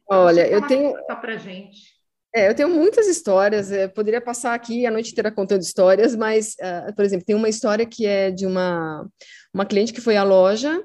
olha, 0.08 0.46
eu 0.46 0.64
tenho 0.68 0.94
para 1.20 1.36
gente. 1.36 1.97
É, 2.34 2.48
eu 2.48 2.54
tenho 2.54 2.68
muitas 2.68 3.06
histórias, 3.06 3.72
eu 3.72 3.88
poderia 3.88 4.20
passar 4.20 4.54
aqui 4.54 4.84
a 4.86 4.90
noite 4.90 5.12
inteira 5.12 5.32
contando 5.32 5.62
histórias, 5.62 6.14
mas, 6.14 6.54
uh, 6.60 6.94
por 6.94 7.04
exemplo, 7.04 7.24
tem 7.24 7.34
uma 7.34 7.48
história 7.48 7.86
que 7.86 8.06
é 8.06 8.30
de 8.30 8.44
uma, 8.44 9.08
uma 9.52 9.64
cliente 9.64 9.94
que 9.94 10.00
foi 10.00 10.16
à 10.16 10.22
loja 10.22 10.82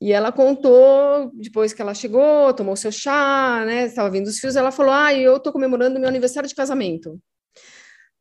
e 0.00 0.12
ela 0.12 0.32
contou, 0.32 1.30
depois 1.34 1.74
que 1.74 1.82
ela 1.82 1.92
chegou, 1.92 2.54
tomou 2.54 2.74
seu 2.76 2.90
chá, 2.90 3.62
né, 3.66 3.84
estava 3.84 4.10
vindo 4.10 4.26
os 4.26 4.38
fios, 4.38 4.56
ela 4.56 4.72
falou, 4.72 4.92
ah, 4.92 5.12
eu 5.14 5.36
estou 5.36 5.52
comemorando 5.52 6.00
meu 6.00 6.08
aniversário 6.08 6.48
de 6.48 6.54
casamento. 6.54 7.20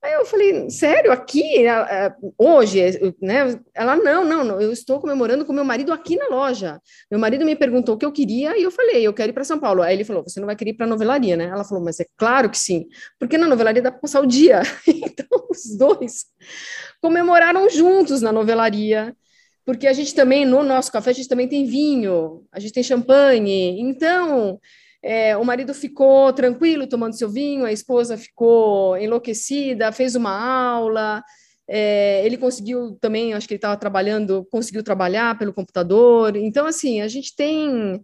Aí 0.01 0.13
eu 0.13 0.25
falei, 0.25 0.69
sério, 0.69 1.11
aqui, 1.11 1.65
hoje, 2.37 2.81
né? 3.21 3.59
Ela, 3.73 3.97
não, 3.97 4.23
não, 4.23 4.43
não, 4.45 4.61
eu 4.61 4.71
estou 4.71 4.97
comemorando 4.97 5.45
com 5.45 5.51
meu 5.51 5.65
marido 5.65 5.91
aqui 5.91 6.15
na 6.15 6.27
loja. 6.27 6.79
Meu 7.11 7.19
marido 7.19 7.43
me 7.43 7.53
perguntou 7.53 7.95
o 7.95 7.97
que 7.97 8.05
eu 8.05 8.11
queria 8.11 8.57
e 8.57 8.63
eu 8.63 8.71
falei, 8.71 9.05
eu 9.05 9.13
quero 9.13 9.31
ir 9.31 9.33
para 9.33 9.43
São 9.43 9.59
Paulo. 9.59 9.81
Aí 9.81 9.93
ele 9.93 10.05
falou, 10.05 10.23
você 10.23 10.39
não 10.39 10.45
vai 10.45 10.55
querer 10.55 10.71
ir 10.71 10.75
para 10.75 10.85
a 10.85 10.89
novelaria, 10.89 11.35
né? 11.35 11.45
Ela 11.45 11.65
falou, 11.65 11.83
mas 11.83 11.99
é 11.99 12.05
claro 12.17 12.49
que 12.49 12.57
sim, 12.57 12.87
porque 13.19 13.37
na 13.37 13.45
novelaria 13.45 13.81
dá 13.81 13.91
para 13.91 13.99
passar 13.99 14.21
o 14.21 14.25
dia. 14.25 14.61
então, 14.87 15.27
os 15.49 15.77
dois 15.77 16.27
comemoraram 17.01 17.69
juntos 17.69 18.21
na 18.21 18.31
novelaria, 18.31 19.13
porque 19.65 19.85
a 19.85 19.93
gente 19.93 20.15
também, 20.15 20.45
no 20.45 20.63
nosso 20.63 20.93
café, 20.93 21.09
a 21.09 21.13
gente 21.13 21.27
também 21.27 21.47
tem 21.47 21.65
vinho, 21.65 22.45
a 22.53 22.59
gente 22.59 22.71
tem 22.71 22.83
champanhe. 22.83 23.81
Então, 23.81 24.59
é, 25.01 25.37
o 25.37 25.45
marido 25.45 25.73
ficou 25.73 26.31
tranquilo 26.33 26.87
tomando 26.87 27.17
seu 27.17 27.29
vinho, 27.29 27.65
a 27.65 27.71
esposa 27.71 28.17
ficou 28.17 28.97
enlouquecida, 28.97 29.91
fez 29.91 30.15
uma 30.15 30.31
aula. 30.31 31.23
É, 31.67 32.25
ele 32.25 32.37
conseguiu 32.37 32.97
também, 32.99 33.33
acho 33.33 33.47
que 33.47 33.53
ele 33.53 33.59
estava 33.59 33.77
trabalhando, 33.77 34.45
conseguiu 34.51 34.83
trabalhar 34.83 35.37
pelo 35.37 35.53
computador. 35.53 36.35
Então, 36.35 36.65
assim, 36.65 37.01
a 37.01 37.07
gente 37.07 37.35
tem. 37.35 38.01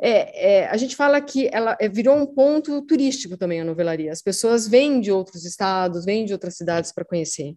É, 0.00 0.62
é, 0.62 0.66
a 0.66 0.76
gente 0.76 0.96
fala 0.96 1.20
que 1.20 1.48
ela 1.52 1.76
é, 1.80 1.88
virou 1.88 2.16
um 2.16 2.26
ponto 2.26 2.82
turístico 2.82 3.36
também 3.36 3.60
a 3.60 3.64
novelaria. 3.64 4.10
As 4.10 4.20
pessoas 4.20 4.66
vêm 4.66 5.00
de 5.00 5.12
outros 5.12 5.44
estados, 5.44 6.04
vêm 6.04 6.24
de 6.24 6.32
outras 6.32 6.56
cidades 6.56 6.92
para 6.92 7.04
conhecer. 7.04 7.54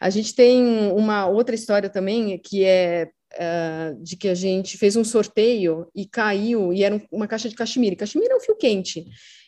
A 0.00 0.10
gente 0.10 0.34
tem 0.34 0.92
uma 0.92 1.26
outra 1.26 1.54
história 1.54 1.88
também 1.88 2.38
que 2.38 2.64
é 2.64 3.08
uh, 3.36 4.02
de 4.02 4.16
que 4.16 4.28
a 4.28 4.34
gente 4.34 4.76
fez 4.76 4.96
um 4.96 5.04
sorteio 5.04 5.88
e 5.94 6.06
caiu, 6.06 6.72
e 6.72 6.82
era 6.82 7.00
uma 7.10 7.26
caixa 7.26 7.48
de 7.48 7.54
cachemira. 7.54 7.96
Cachemira 7.96 8.34
é 8.34 8.36
um 8.36 8.40
fio 8.40 8.56
quente. 8.56 9.06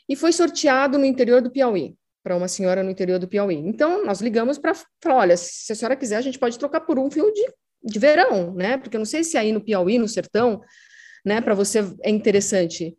E 0.09 0.17
foi 0.17 0.33
sorteado 0.33 0.99
no 0.99 1.05
interior 1.05 1.43
do 1.43 1.51
Piauí, 1.51 1.95
para 2.23 2.37
uma 2.37 2.49
senhora 2.49 2.83
no 2.83 2.91
interior 2.91 3.19
do 3.19 3.29
Piauí. 3.29 3.57
Então, 3.57 4.05
nós 4.05 4.21
ligamos 4.21 4.59
para 4.59 4.75
falar: 5.03 5.17
olha, 5.17 5.37
se 5.37 5.73
a 5.73 5.77
senhora 5.77 5.97
quiser, 5.97 6.17
a 6.17 6.23
gente 6.23 6.39
pode 6.39 6.59
trocar 6.59 6.81
por 6.81 6.99
um 6.99 7.11
fio 7.11 7.33
de, 7.33 7.47
de 7.83 7.99
verão, 7.99 8.55
né? 8.55 8.79
Porque 8.79 8.97
eu 8.97 9.01
não 9.01 9.07
sei 9.07 9.23
se 9.25 9.37
aí 9.37 9.53
no 9.53 9.61
Piauí, 9.61 9.99
no 9.99 10.09
sertão, 10.09 10.61
né, 11.25 11.41
para 11.41 11.55
você 11.55 11.81
é 12.03 12.11
interessante. 12.11 12.97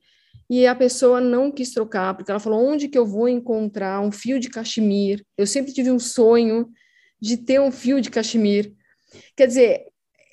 E 0.49 0.65
a 0.65 0.73
pessoa 0.73 1.21
não 1.21 1.52
quis 1.52 1.71
trocar, 1.71 2.15
porque 2.15 2.32
ela 2.32 2.39
falou: 2.39 2.63
onde 2.65 2.88
que 2.88 2.97
eu 2.97 3.06
vou 3.06 3.28
encontrar 3.28 4.02
um 4.02 4.12
fio 4.12 4.39
de 4.39 4.49
cachemir? 4.49 5.23
Eu 5.38 5.45
sempre 5.45 5.73
tive 5.73 5.91
um 5.91 5.99
sonho 5.99 6.69
de 7.21 7.38
ter 7.38 7.60
um 7.60 7.71
fio 7.71 8.02
de 8.02 8.10
cachemir. 8.10 8.73
Quer 9.36 9.47
dizer, 9.47 9.86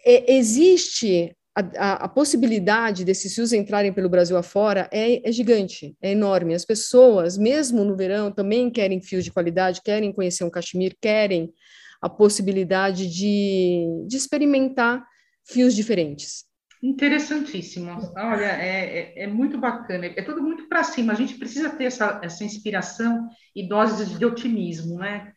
é, 0.07 0.33
existe 0.35 1.37
a, 1.57 1.61
a, 1.61 1.92
a, 2.05 2.09
possibilidade 2.09 3.05
desses 3.05 3.35
fios 3.35 3.53
entrarem 3.53 3.92
pelo 3.92 4.09
Brasil 4.09 4.37
afora 4.37 4.88
é, 4.92 5.27
é 5.27 5.33
gigante, 5.33 5.97
é 6.03 6.12
enorme. 6.12 6.55
As 6.55 6.64
pessoas, 6.64 7.37
mesmo 7.37 7.83
no 7.83 7.97
verão, 7.97 8.31
também 8.31 8.71
querem 8.71 9.01
fios 9.01 9.25
de 9.25 9.33
qualidade, 9.33 9.81
querem 9.83 10.12
conhecer 10.12 10.45
um 10.45 10.51
cachemir, 10.51 10.95
querem 11.01 11.53
a 12.01 12.09
possibilidade 12.09 13.09
de, 13.09 13.87
de 14.07 14.16
experimentar 14.16 15.05
fios 15.45 15.75
diferentes. 15.75 16.45
Interessantíssimo. 16.83 17.90
Olha, 18.16 18.45
é, 18.45 19.14
é, 19.16 19.25
é, 19.25 19.27
muito 19.27 19.59
bacana. 19.59 20.07
É 20.07 20.23
tudo 20.23 20.42
muito 20.42 20.69
para 20.69 20.85
cima. 20.85 21.12
A 21.12 21.16
gente 21.16 21.35
precisa 21.35 21.71
ter 21.71 21.85
essa, 21.85 22.21
essa 22.23 22.45
inspiração 22.45 23.29
e 23.55 23.66
doses 23.66 24.16
de 24.16 24.25
otimismo, 24.25 24.99
né? 24.99 25.33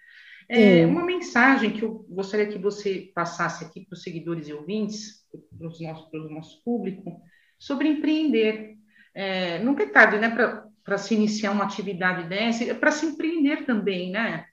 É, 0.51 0.83
uma 0.83 1.05
mensagem 1.05 1.71
que 1.71 1.83
eu 1.83 2.03
gostaria 2.09 2.47
que 2.47 2.57
você 2.57 3.11
passasse 3.13 3.63
aqui 3.63 3.85
para 3.85 3.93
os 3.93 4.01
seguidores 4.01 4.47
e 4.47 4.53
ouvintes, 4.53 5.23
para 5.57 5.67
o 6.19 6.29
nosso, 6.29 6.63
público, 6.63 7.21
sobre 7.59 7.87
empreender. 7.87 8.75
É, 9.13 9.59
nunca 9.59 9.83
é 9.83 9.85
tarde, 9.85 10.17
né, 10.17 10.35
para 10.83 10.97
se 10.97 11.13
iniciar 11.13 11.51
uma 11.51 11.65
atividade 11.65 12.27
dessa, 12.27 12.63
é 12.63 12.73
para 12.73 12.91
se 12.91 13.05
empreender 13.05 13.63
também, 13.65 14.09
né? 14.09 14.45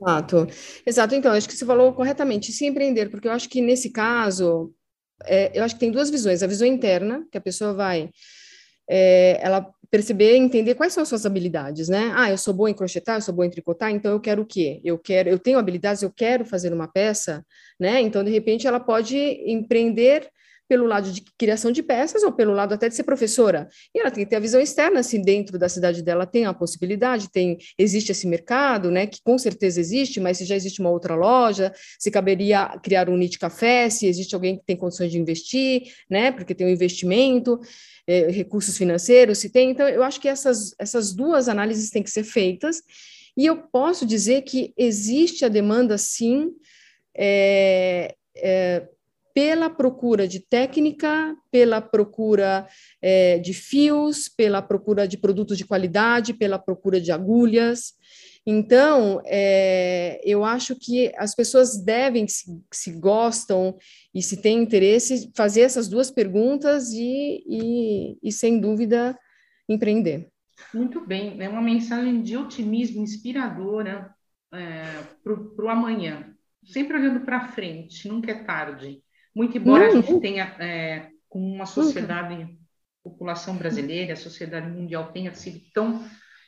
Exato, 0.00 0.46
exato. 0.86 1.14
Então, 1.14 1.32
acho 1.32 1.48
que 1.48 1.54
você 1.54 1.66
falou 1.66 1.92
corretamente, 1.92 2.50
se 2.50 2.64
empreender, 2.64 3.10
porque 3.10 3.28
eu 3.28 3.32
acho 3.32 3.48
que 3.48 3.60
nesse 3.60 3.90
caso, 3.90 4.74
é, 5.24 5.56
eu 5.56 5.62
acho 5.62 5.74
que 5.74 5.80
tem 5.80 5.92
duas 5.92 6.08
visões. 6.08 6.42
A 6.42 6.46
visão 6.46 6.66
interna, 6.66 7.26
que 7.30 7.36
a 7.36 7.42
pessoa 7.42 7.74
vai, 7.74 8.10
é, 8.88 9.38
ela 9.42 9.70
perceber, 9.92 10.36
entender 10.36 10.74
quais 10.74 10.94
são 10.94 11.02
as 11.02 11.08
suas 11.10 11.26
habilidades, 11.26 11.86
né? 11.86 12.12
Ah, 12.16 12.30
eu 12.30 12.38
sou 12.38 12.54
boa 12.54 12.70
em 12.70 12.72
crochetar, 12.72 13.18
eu 13.18 13.20
sou 13.20 13.34
boa 13.34 13.46
em 13.46 13.50
tricotar, 13.50 13.90
então 13.90 14.10
eu 14.10 14.20
quero 14.20 14.40
o 14.40 14.46
quê? 14.46 14.80
Eu 14.82 14.98
quero, 14.98 15.28
eu 15.28 15.38
tenho 15.38 15.58
habilidades, 15.58 16.02
eu 16.02 16.10
quero 16.10 16.46
fazer 16.46 16.72
uma 16.72 16.88
peça, 16.88 17.44
né? 17.78 18.00
Então, 18.00 18.24
de 18.24 18.30
repente, 18.30 18.66
ela 18.66 18.80
pode 18.80 19.14
empreender 19.18 20.30
pelo 20.72 20.86
lado 20.86 21.12
de 21.12 21.22
criação 21.36 21.70
de 21.70 21.82
peças 21.82 22.22
ou 22.22 22.32
pelo 22.32 22.54
lado 22.54 22.72
até 22.72 22.88
de 22.88 22.94
ser 22.94 23.02
professora. 23.02 23.68
E 23.94 24.00
ela 24.00 24.10
tem 24.10 24.24
que 24.24 24.30
ter 24.30 24.36
a 24.36 24.40
visão 24.40 24.58
externa, 24.58 25.02
se 25.02 25.18
dentro 25.18 25.58
da 25.58 25.68
cidade 25.68 26.02
dela 26.02 26.24
tem 26.24 26.46
a 26.46 26.54
possibilidade, 26.54 27.30
tem 27.30 27.58
existe 27.76 28.10
esse 28.10 28.26
mercado, 28.26 28.90
né, 28.90 29.06
que 29.06 29.20
com 29.22 29.36
certeza 29.36 29.78
existe, 29.78 30.18
mas 30.18 30.38
se 30.38 30.46
já 30.46 30.56
existe 30.56 30.80
uma 30.80 30.88
outra 30.88 31.14
loja, 31.14 31.74
se 31.98 32.10
caberia 32.10 32.68
criar 32.82 33.10
um 33.10 33.18
Nit 33.18 33.38
Café, 33.38 33.90
se 33.90 34.06
existe 34.06 34.34
alguém 34.34 34.56
que 34.56 34.64
tem 34.64 34.74
condições 34.74 35.12
de 35.12 35.18
investir, 35.18 35.92
né, 36.08 36.32
porque 36.32 36.54
tem 36.54 36.66
um 36.66 36.70
investimento 36.70 37.60
é, 38.06 38.30
recursos 38.30 38.78
financeiros, 38.78 39.36
se 39.36 39.50
tem. 39.50 39.72
Então, 39.72 39.86
eu 39.86 40.02
acho 40.02 40.18
que 40.18 40.28
essas, 40.28 40.74
essas 40.78 41.12
duas 41.12 41.50
análises 41.50 41.90
têm 41.90 42.02
que 42.02 42.10
ser 42.10 42.24
feitas, 42.24 42.80
e 43.36 43.44
eu 43.44 43.58
posso 43.58 44.06
dizer 44.06 44.40
que 44.40 44.72
existe 44.74 45.44
a 45.44 45.48
demanda, 45.48 45.98
sim, 45.98 46.50
é, 47.14 48.14
é, 48.36 48.88
pela 49.34 49.70
procura 49.70 50.26
de 50.26 50.40
técnica, 50.40 51.36
pela 51.50 51.80
procura 51.80 52.66
é, 53.00 53.38
de 53.38 53.54
fios, 53.54 54.28
pela 54.28 54.62
procura 54.62 55.06
de 55.06 55.16
produtos 55.16 55.58
de 55.58 55.64
qualidade, 55.64 56.34
pela 56.34 56.58
procura 56.58 57.00
de 57.00 57.12
agulhas. 57.12 57.94
Então, 58.44 59.22
é, 59.24 60.20
eu 60.24 60.44
acho 60.44 60.74
que 60.74 61.12
as 61.16 61.34
pessoas 61.34 61.82
devem, 61.82 62.26
se, 62.26 62.44
se, 62.72 62.92
gostam 62.92 63.76
e 64.12 64.20
se 64.20 64.42
têm 64.42 64.62
interesse, 64.62 65.30
fazer 65.34 65.60
essas 65.60 65.88
duas 65.88 66.10
perguntas 66.10 66.90
e, 66.92 67.44
e, 67.46 68.18
e 68.20 68.32
sem 68.32 68.58
dúvida, 68.58 69.16
empreender. 69.68 70.28
Muito 70.74 71.06
bem, 71.06 71.40
é 71.40 71.48
uma 71.48 71.62
mensagem 71.62 72.20
de 72.20 72.36
otimismo 72.36 73.02
inspiradora 73.02 74.12
é, 74.52 74.82
para 75.22 75.64
o 75.64 75.68
amanhã, 75.68 76.34
sempre 76.64 76.96
olhando 76.96 77.24
para 77.24 77.48
frente, 77.48 78.08
nunca 78.08 78.32
é 78.32 78.44
tarde. 78.44 79.02
Muito 79.34 79.56
embora 79.56 79.88
a 79.88 79.90
gente 79.90 80.20
tenha, 80.20 80.44
é, 80.58 81.08
com 81.28 81.40
uma 81.40 81.66
sociedade, 81.66 82.34
uhum. 82.34 82.56
população 83.02 83.56
brasileira, 83.56 83.56
sociedade, 83.56 83.56
população 83.56 83.56
brasileira, 83.56 84.12
a 84.12 84.16
sociedade 84.16 84.68
mundial 84.70 85.12
tenha 85.12 85.34
sido 85.34 85.60
tão 85.72 86.04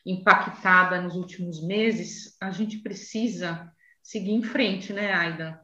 impactada 0.07 1.01
nos 1.01 1.17
últimos 1.17 1.67
meses, 1.67 2.37
a 2.41 2.51
gente 2.51 2.79
precisa 2.79 3.73
seguir 4.03 4.33
em 4.33 4.43
frente, 4.43 4.93
né, 4.93 5.13
Aida? 5.13 5.61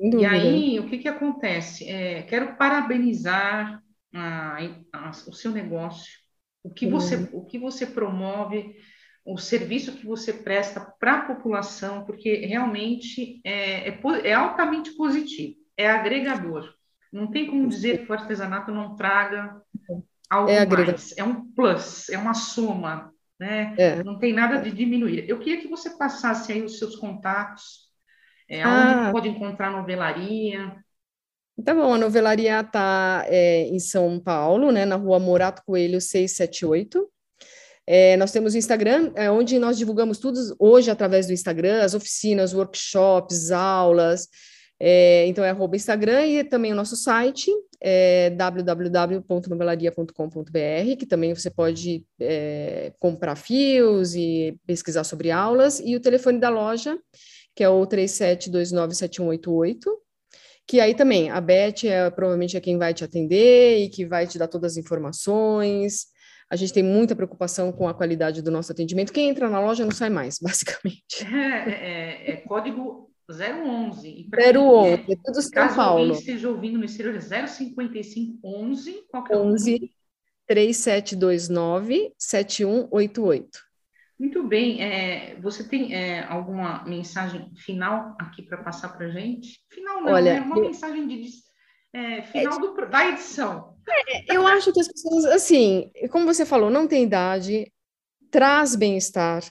E 0.00 0.24
aí, 0.24 0.80
o 0.80 0.88
que, 0.88 0.98
que 0.98 1.08
acontece? 1.08 1.88
É, 1.88 2.22
quero 2.22 2.56
parabenizar 2.56 3.80
a, 4.12 4.58
a, 4.92 5.10
o 5.28 5.32
seu 5.32 5.52
negócio, 5.52 6.10
o 6.62 6.70
que, 6.70 6.86
você, 6.86 7.28
o 7.32 7.44
que 7.44 7.58
você 7.58 7.86
promove, 7.86 8.74
o 9.24 9.38
serviço 9.38 9.96
que 9.96 10.04
você 10.04 10.32
presta 10.32 10.80
para 10.98 11.18
a 11.18 11.34
população, 11.34 12.04
porque 12.04 12.34
realmente 12.46 13.40
é, 13.44 13.90
é, 13.90 14.00
é, 14.24 14.32
altamente 14.32 14.92
positivo, 14.96 15.54
é 15.82 15.90
agregador. 15.90 16.72
Não 17.12 17.30
tem 17.30 17.46
como 17.46 17.68
dizer 17.68 18.04
que 18.04 18.10
o 18.10 18.14
artesanato 18.14 18.72
não 18.72 18.96
traga 18.96 19.60
algo 20.30 20.50
é 20.50 20.64
mais. 20.64 21.14
É 21.16 21.22
um 21.22 21.52
plus, 21.52 22.08
é 22.08 22.16
uma 22.16 22.32
soma, 22.32 23.12
né? 23.38 23.74
É. 23.76 24.02
Não 24.02 24.18
tem 24.18 24.32
nada 24.32 24.58
de 24.58 24.70
diminuir. 24.70 25.28
Eu 25.28 25.38
queria 25.38 25.60
que 25.60 25.68
você 25.68 25.90
passasse 25.90 26.50
aí 26.52 26.62
os 26.62 26.78
seus 26.78 26.96
contatos, 26.96 27.90
é, 28.48 28.62
ah. 28.62 29.02
onde 29.02 29.12
pode 29.12 29.28
encontrar 29.28 29.70
novelaria. 29.70 30.74
Tá 31.62 31.74
bom, 31.74 31.94
a 31.94 31.98
novelaria 31.98 32.60
está 32.60 33.24
é, 33.26 33.64
em 33.68 33.78
São 33.78 34.18
Paulo, 34.18 34.72
né, 34.72 34.86
na 34.86 34.96
rua 34.96 35.18
Morato 35.18 35.62
Coelho 35.66 36.00
678. 36.00 37.06
É, 37.86 38.16
nós 38.16 38.32
temos 38.32 38.54
o 38.54 38.58
Instagram, 38.58 39.12
é, 39.14 39.30
onde 39.30 39.58
nós 39.58 39.76
divulgamos 39.76 40.18
tudo 40.18 40.38
hoje 40.58 40.90
através 40.90 41.26
do 41.26 41.32
Instagram, 41.32 41.82
as 41.82 41.94
oficinas, 41.94 42.54
workshops, 42.54 43.50
aulas. 43.50 44.28
É, 44.84 45.28
então 45.28 45.44
é 45.44 45.50
arroba 45.50 45.76
Instagram 45.76 46.26
e 46.26 46.42
também 46.42 46.72
o 46.72 46.74
nosso 46.74 46.96
site 46.96 47.48
é 47.80 48.30
www.novelaria.com.br, 48.30 50.96
que 50.98 51.06
também 51.06 51.32
você 51.32 51.48
pode 51.48 52.04
é, 52.20 52.92
comprar 52.98 53.36
fios 53.36 54.16
e 54.16 54.58
pesquisar 54.66 55.04
sobre 55.04 55.30
aulas, 55.30 55.78
e 55.78 55.94
o 55.94 56.00
telefone 56.00 56.40
da 56.40 56.48
loja, 56.48 56.98
que 57.54 57.62
é 57.62 57.68
o 57.68 57.86
37297188, 57.86 59.76
que 60.66 60.80
aí 60.80 60.96
também 60.96 61.30
a 61.30 61.40
Beth 61.40 61.84
é 61.84 62.10
provavelmente 62.10 62.56
é 62.56 62.60
quem 62.60 62.76
vai 62.76 62.92
te 62.92 63.04
atender 63.04 63.84
e 63.84 63.88
que 63.88 64.04
vai 64.04 64.26
te 64.26 64.36
dar 64.36 64.48
todas 64.48 64.72
as 64.72 64.78
informações, 64.78 66.06
a 66.50 66.56
gente 66.56 66.72
tem 66.72 66.82
muita 66.82 67.14
preocupação 67.14 67.70
com 67.70 67.86
a 67.86 67.94
qualidade 67.94 68.42
do 68.42 68.50
nosso 68.50 68.72
atendimento. 68.72 69.12
Quem 69.12 69.28
entra 69.28 69.48
na 69.48 69.60
loja 69.60 69.84
não 69.84 69.92
sai 69.92 70.10
mais, 70.10 70.38
basicamente. 70.42 71.24
É, 71.24 71.70
é, 71.70 72.32
é 72.32 72.36
código 72.38 73.11
011. 73.32 74.28
011, 74.32 74.88
é, 74.88 75.16
tudo 75.16 75.42
São 75.42 75.50
caso 75.50 75.76
Paulo. 75.76 76.00
alguém 76.00 76.18
esteja 76.18 76.48
ouvindo 76.48 76.78
no 76.78 76.84
exterior, 76.84 77.20
055 77.20 78.38
11, 78.44 79.04
qual 79.10 79.24
que 79.24 79.32
é 79.32 79.36
11 79.36 79.92
3729 80.46 82.12
7188. 82.18 83.72
Muito 84.18 84.42
bem. 84.44 84.82
É, 84.82 85.36
você 85.40 85.64
tem 85.64 85.94
é, 85.94 86.24
alguma 86.24 86.84
mensagem 86.84 87.50
final 87.56 88.14
aqui 88.20 88.42
para 88.42 88.58
passar 88.58 88.90
para 88.90 89.06
a 89.06 89.10
gente? 89.10 89.58
Final 89.68 90.02
não, 90.02 90.12
Olha, 90.12 90.30
é 90.30 90.40
uma 90.40 90.58
eu... 90.58 90.62
mensagem 90.62 91.08
de 91.08 91.28
é, 91.92 92.22
final 92.22 92.58
do, 92.60 92.74
da 92.86 93.08
edição. 93.08 93.76
É, 93.88 94.36
eu 94.36 94.46
acho 94.46 94.72
que 94.72 94.80
as 94.80 94.88
pessoas, 94.88 95.24
assim, 95.26 95.90
como 96.10 96.24
você 96.24 96.46
falou, 96.46 96.70
não 96.70 96.86
tem 96.86 97.02
idade, 97.02 97.70
traz 98.30 98.76
bem-estar. 98.76 99.42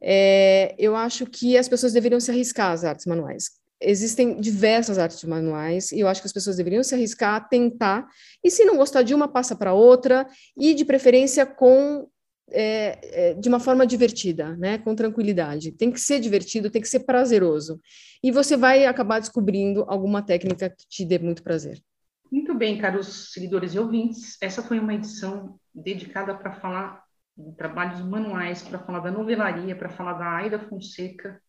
É, 0.00 0.74
eu 0.78 0.94
acho 0.94 1.26
que 1.26 1.56
as 1.56 1.68
pessoas 1.68 1.92
deveriam 1.92 2.20
se 2.20 2.30
arriscar 2.30 2.72
às 2.72 2.84
artes 2.84 3.06
manuais. 3.06 3.50
Existem 3.80 4.40
diversas 4.40 4.98
artes 4.98 5.22
manuais 5.24 5.92
e 5.92 6.00
eu 6.00 6.08
acho 6.08 6.22
que 6.22 6.26
as 6.26 6.32
pessoas 6.32 6.56
deveriam 6.56 6.82
se 6.82 6.94
arriscar, 6.94 7.48
tentar, 7.48 8.08
e 8.42 8.50
se 8.50 8.64
não 8.64 8.76
gostar 8.76 9.02
de 9.02 9.14
uma, 9.14 9.28
passa 9.28 9.54
para 9.54 9.74
outra, 9.74 10.26
e 10.56 10.72
de 10.72 10.84
preferência 10.84 11.44
com 11.44 12.08
é, 12.50 13.30
é, 13.30 13.34
de 13.34 13.48
uma 13.48 13.58
forma 13.58 13.86
divertida, 13.86 14.56
né? 14.56 14.78
com 14.78 14.94
tranquilidade. 14.94 15.72
Tem 15.72 15.90
que 15.90 16.00
ser 16.00 16.20
divertido, 16.20 16.70
tem 16.70 16.80
que 16.80 16.88
ser 16.88 17.00
prazeroso. 17.00 17.80
E 18.22 18.30
você 18.30 18.56
vai 18.56 18.86
acabar 18.86 19.20
descobrindo 19.20 19.84
alguma 19.88 20.22
técnica 20.22 20.70
que 20.70 20.86
te 20.88 21.04
dê 21.04 21.18
muito 21.18 21.42
prazer. 21.42 21.82
Muito 22.30 22.54
bem, 22.54 22.78
caros 22.78 23.32
seguidores 23.32 23.74
e 23.74 23.78
ouvintes, 23.78 24.36
essa 24.40 24.62
foi 24.62 24.78
uma 24.78 24.94
edição 24.94 25.58
dedicada 25.74 26.34
para 26.34 26.52
falar 26.52 27.05
de 27.36 27.52
trabalhos 27.56 28.00
manuais, 28.02 28.62
para 28.62 28.78
falar 28.78 29.00
da 29.00 29.10
novelaria, 29.10 29.76
para 29.76 29.88
falar 29.88 30.14
da 30.14 30.30
Aida 30.36 30.58
Fonseca. 30.58 31.40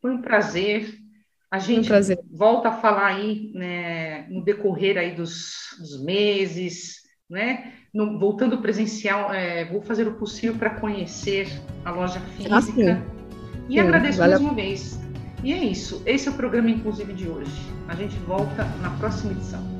Foi 0.00 0.10
um 0.10 0.20
prazer. 0.20 0.94
A 1.50 1.58
gente 1.58 1.86
um 1.86 1.88
prazer. 1.88 2.18
volta 2.30 2.68
a 2.68 2.72
falar 2.72 3.06
aí 3.06 3.50
né, 3.54 4.28
no 4.28 4.44
decorrer 4.44 4.98
aí 4.98 5.14
dos, 5.14 5.76
dos 5.78 6.02
meses, 6.04 7.00
né? 7.28 7.72
No, 7.92 8.18
voltando 8.18 8.58
presencial, 8.58 9.32
é, 9.32 9.64
vou 9.64 9.82
fazer 9.82 10.06
o 10.06 10.14
possível 10.14 10.56
para 10.56 10.78
conhecer 10.78 11.48
a 11.84 11.90
loja 11.90 12.20
física. 12.20 12.54
Ah, 12.54 13.20
e 13.68 13.72
sim, 13.72 13.78
agradeço 13.80 14.18
vale 14.18 14.32
mais 14.32 14.42
uma 14.42 14.54
vez. 14.54 15.00
E 15.42 15.52
é 15.52 15.64
isso. 15.64 16.02
Esse 16.04 16.28
é 16.28 16.30
o 16.30 16.34
programa 16.34 16.70
inclusive 16.70 17.12
de 17.12 17.28
hoje. 17.28 17.50
A 17.88 17.94
gente 17.94 18.16
volta 18.20 18.64
na 18.82 18.90
próxima 18.98 19.32
edição. 19.32 19.79